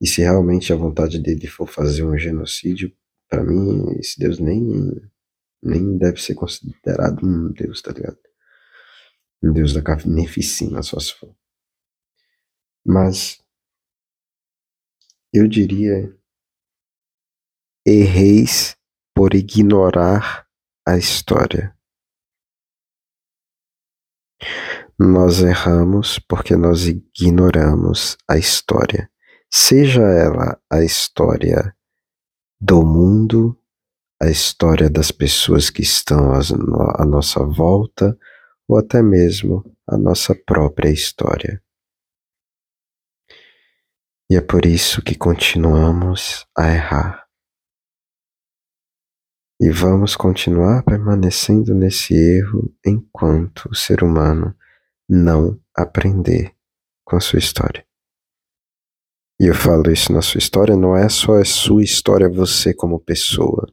E 0.00 0.08
se 0.08 0.20
realmente 0.20 0.72
a 0.72 0.76
vontade 0.76 1.20
dele 1.20 1.46
for 1.46 1.68
fazer 1.68 2.02
um 2.02 2.18
genocídio, 2.18 2.92
para 3.28 3.44
mim, 3.44 3.92
esse 4.00 4.18
Deus 4.18 4.40
nem, 4.40 4.60
nem 5.62 5.96
deve 5.96 6.20
ser 6.20 6.34
considerado 6.34 7.24
um 7.24 7.52
Deus, 7.52 7.80
tá 7.80 7.92
ligado? 7.92 8.18
Um 9.40 9.52
Deus 9.52 9.72
da 9.72 9.80
carnificina, 9.80 10.82
só 10.82 10.98
se 10.98 11.14
for. 11.14 11.32
Mas 12.84 13.40
eu 15.32 15.46
diria 15.46 16.12
erreis 17.86 18.76
por 19.14 19.32
ignorar 19.32 20.44
a 20.84 20.98
história. 20.98 21.72
Nós 25.04 25.42
erramos 25.42 26.20
porque 26.20 26.54
nós 26.54 26.86
ignoramos 26.86 28.16
a 28.30 28.38
história, 28.38 29.10
seja 29.50 30.00
ela 30.00 30.56
a 30.70 30.84
história 30.84 31.76
do 32.60 32.86
mundo, 32.86 33.58
a 34.22 34.30
história 34.30 34.88
das 34.88 35.10
pessoas 35.10 35.70
que 35.70 35.82
estão 35.82 36.32
à 36.32 37.04
nossa 37.04 37.44
volta, 37.44 38.16
ou 38.68 38.78
até 38.78 39.02
mesmo 39.02 39.64
a 39.88 39.98
nossa 39.98 40.36
própria 40.36 40.88
história. 40.88 41.60
E 44.30 44.36
é 44.36 44.40
por 44.40 44.64
isso 44.64 45.02
que 45.02 45.16
continuamos 45.16 46.46
a 46.56 46.68
errar. 46.68 47.26
E 49.60 49.68
vamos 49.68 50.14
continuar 50.14 50.84
permanecendo 50.84 51.74
nesse 51.74 52.14
erro 52.14 52.72
enquanto 52.86 53.68
o 53.68 53.74
ser 53.74 54.04
humano 54.04 54.56
não 55.14 55.60
aprender 55.76 56.54
com 57.04 57.16
a 57.16 57.20
sua 57.20 57.38
história. 57.38 57.84
E 59.38 59.44
eu 59.44 59.54
falo 59.54 59.92
isso 59.92 60.10
na 60.10 60.22
sua 60.22 60.38
história, 60.38 60.74
não 60.74 60.96
é 60.96 61.06
só 61.10 61.38
a 61.38 61.44
sua 61.44 61.84
história, 61.84 62.30
você 62.30 62.72
como 62.72 62.98
pessoa, 62.98 63.66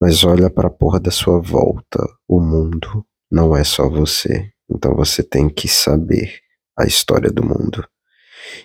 mas 0.00 0.22
olha 0.22 0.48
para 0.48 0.68
a 0.68 0.70
porra 0.70 1.00
da 1.00 1.10
sua 1.10 1.40
volta. 1.40 1.98
O 2.28 2.40
mundo 2.40 3.04
não 3.28 3.56
é 3.56 3.64
só 3.64 3.88
você. 3.88 4.52
Então 4.70 4.94
você 4.94 5.24
tem 5.24 5.48
que 5.48 5.66
saber 5.66 6.38
a 6.78 6.86
história 6.86 7.30
do 7.30 7.44
mundo. 7.44 7.84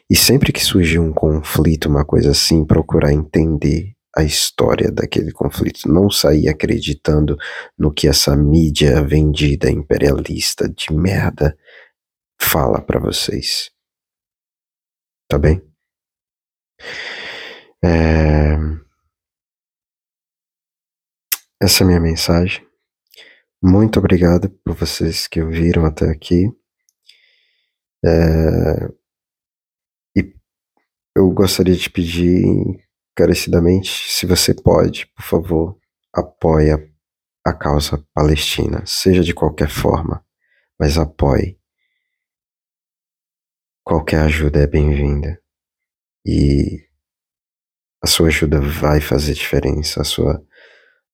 E 0.08 0.16
sempre 0.16 0.52
que 0.52 0.64
surgir 0.64 1.00
um 1.00 1.12
conflito, 1.12 1.90
uma 1.90 2.06
coisa 2.06 2.32
assim, 2.32 2.64
procurar 2.66 3.14
entender 3.14 3.96
a 4.18 4.24
história 4.24 4.92
daquele 4.92 5.32
conflito, 5.32 5.88
não 5.88 6.10
sair 6.10 6.50
acreditando 6.50 7.38
no 7.78 7.94
que 7.94 8.08
essa 8.08 8.36
mídia 8.36 9.04
vendida 9.04 9.70
imperialista 9.70 10.68
de 10.68 10.92
merda 10.92 11.56
fala 12.42 12.82
para 12.82 13.00
vocês. 13.00 13.70
Tá 15.30 15.38
bem? 15.38 15.62
É... 17.86 18.58
Essa 21.62 21.84
é 21.84 21.86
a 21.86 21.88
minha 21.88 22.00
mensagem. 22.00 22.66
Muito 23.62 24.00
obrigado 24.00 24.50
por 24.66 24.74
vocês 24.74 25.28
que 25.28 25.44
ouviram 25.44 25.86
até 25.86 26.10
aqui. 26.10 26.52
É... 28.04 28.88
E 30.16 30.34
eu 31.16 31.30
gostaria 31.32 31.76
de 31.76 31.88
pedir 31.88 32.87
encarecidamente, 33.18 34.12
se 34.12 34.28
você 34.28 34.54
pode, 34.54 35.08
por 35.08 35.24
favor, 35.24 35.80
apoie 36.14 36.72
a 37.44 37.52
causa 37.52 38.06
palestina, 38.14 38.84
seja 38.86 39.24
de 39.24 39.34
qualquer 39.34 39.70
forma, 39.70 40.24
mas 40.80 41.00
apoie. 41.00 41.58
Qualquer 43.84 44.20
ajuda 44.20 44.60
é 44.60 44.68
bem-vinda. 44.68 45.42
E 46.24 46.86
a 48.04 48.06
sua 48.06 48.28
ajuda 48.28 48.62
vai 48.62 49.02
fazer 49.02 49.34
diferença. 49.34 50.02
A 50.02 50.04
sua, 50.04 50.46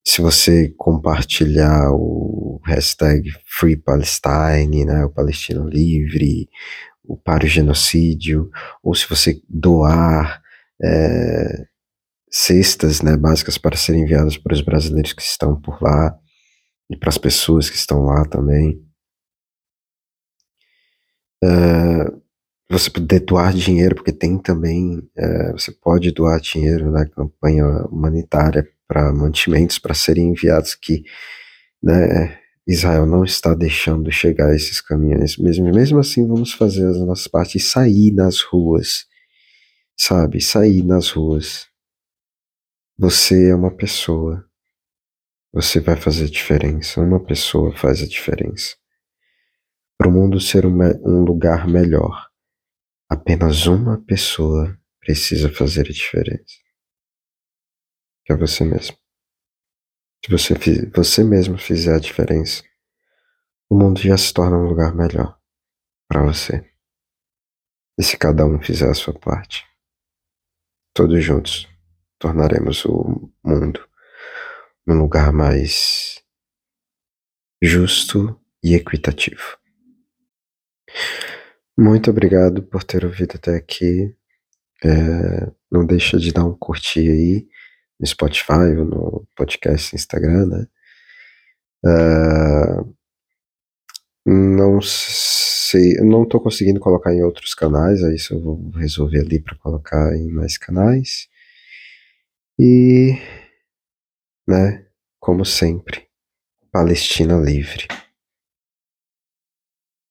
se 0.06 0.22
você 0.22 0.74
compartilhar 0.76 1.90
o 1.94 2.60
hashtag 2.66 3.32
Free 3.46 3.78
Palestine, 3.78 4.84
né, 4.84 5.06
o 5.06 5.10
Palestina 5.10 5.64
Livre, 5.64 6.50
o 7.02 7.16
Para 7.16 7.46
o 7.46 7.48
Genocídio, 7.48 8.50
ou 8.82 8.94
se 8.94 9.08
você 9.08 9.42
doar 9.48 10.42
é, 10.84 11.73
cestas 12.34 13.04
né, 13.04 13.16
básicas 13.16 13.60
para 13.60 13.78
serem 13.78 14.02
enviadas 14.02 14.38
para 14.38 14.54
os 14.54 14.62
brasileiros 14.62 15.14
que 15.14 15.22
estão 15.22 15.56
por 15.62 15.80
lá 15.84 16.18
e 16.90 16.98
para 16.98 17.10
as 17.10 17.18
pessoas 17.20 17.70
que 17.70 17.78
estão 17.78 18.02
lá 18.02 18.26
também. 18.26 18.84
Uh, 21.44 22.24
você 22.68 22.90
poder 22.90 23.20
doar 23.20 23.54
dinheiro, 23.54 23.94
porque 23.94 24.12
tem 24.12 24.40
também, 24.40 24.98
uh, 24.98 25.52
você 25.52 25.72
pode 25.72 26.12
doar 26.12 26.40
dinheiro 26.40 26.90
na 26.90 27.06
campanha 27.06 27.66
humanitária 27.86 28.68
para 28.88 29.14
mantimentos 29.14 29.78
para 29.78 29.94
serem 29.94 30.30
enviados 30.30 30.74
que 30.74 31.04
né, 31.84 32.40
Israel 32.68 33.06
não 33.06 33.24
está 33.24 33.54
deixando 33.54 34.12
chegar 34.12 34.56
esses 34.56 34.82
caminhões. 34.82 35.38
Mesmo, 35.38 35.72
mesmo 35.72 36.00
assim, 36.00 36.28
vamos 36.28 36.52
fazer 36.54 36.88
as 36.88 36.98
nossas 36.98 37.28
partes 37.28 37.64
e 37.64 37.68
sair 37.68 38.12
nas 38.12 38.42
ruas, 38.42 39.06
sabe? 39.96 40.42
Sair 40.42 40.84
nas 40.84 41.12
ruas 41.12 41.72
você 42.98 43.50
é 43.50 43.56
uma 43.56 43.76
pessoa. 43.76 44.48
Você 45.52 45.80
vai 45.80 45.96
fazer 45.96 46.30
diferença. 46.30 47.02
Uma 47.02 47.24
pessoa 47.24 47.76
faz 47.76 48.02
a 48.02 48.08
diferença. 48.08 48.76
Para 49.98 50.10
o 50.10 50.12
mundo 50.12 50.40
ser 50.40 50.66
um, 50.66 50.78
um 51.04 51.24
lugar 51.24 51.68
melhor, 51.68 52.30
apenas 53.10 53.66
uma 53.66 54.00
pessoa 54.04 54.78
precisa 55.00 55.52
fazer 55.52 55.82
a 55.82 55.94
diferença. 55.94 56.56
Que 58.26 58.34
é 58.34 58.36
você 58.36 58.64
mesmo. 58.64 58.98
Se 60.24 60.32
você, 60.32 60.54
você 60.96 61.24
mesmo 61.24 61.58
fizer 61.58 61.96
a 61.96 62.00
diferença, 62.00 62.64
o 63.70 63.78
mundo 63.78 64.00
já 64.00 64.18
se 64.18 64.34
torna 64.34 64.58
um 64.58 64.68
lugar 64.68 64.96
melhor 64.96 65.38
para 66.08 66.24
você. 66.24 66.72
E 68.00 68.04
se 68.04 68.18
cada 68.18 68.46
um 68.46 68.62
fizer 68.62 68.90
a 68.90 68.94
sua 68.94 69.14
parte, 69.14 69.66
todos 70.94 71.24
juntos 71.24 71.73
tornaremos 72.24 72.86
o 72.86 73.30
mundo 73.44 73.82
um 74.88 74.94
lugar 74.94 75.34
mais 75.34 76.24
justo 77.62 78.40
e 78.64 78.76
equitativo. 78.76 79.58
Muito 81.78 82.10
obrigado 82.10 82.64
por 82.64 82.82
ter 82.86 83.04
ouvido 83.04 83.34
até 83.36 83.58
aqui. 83.58 84.16
É, 84.86 85.52
não 85.70 85.86
deixa 85.86 86.18
de 86.18 86.32
dar 86.32 86.46
um 86.46 86.56
curtir 86.56 87.10
aí 87.10 87.48
no 88.00 88.08
Spotify 88.08 88.74
ou 88.78 88.86
no 88.86 89.28
podcast 89.36 89.94
Instagram, 89.94 90.46
né? 90.46 90.68
É, 91.86 92.94
não 94.26 94.80
sei, 94.82 95.96
não 95.96 96.24
estou 96.24 96.40
conseguindo 96.40 96.80
colocar 96.80 97.14
em 97.14 97.22
outros 97.22 97.54
canais, 97.54 98.02
aí 98.02 98.16
isso 98.16 98.34
eu 98.34 98.42
vou 98.42 98.70
resolver 98.76 99.20
ali 99.20 99.42
para 99.42 99.58
colocar 99.58 100.16
em 100.16 100.30
mais 100.30 100.58
canais. 100.58 101.33
E, 102.60 103.18
né, 104.48 104.86
como 105.20 105.44
sempre, 105.44 106.08
Palestina 106.72 107.36
livre. 107.38 107.88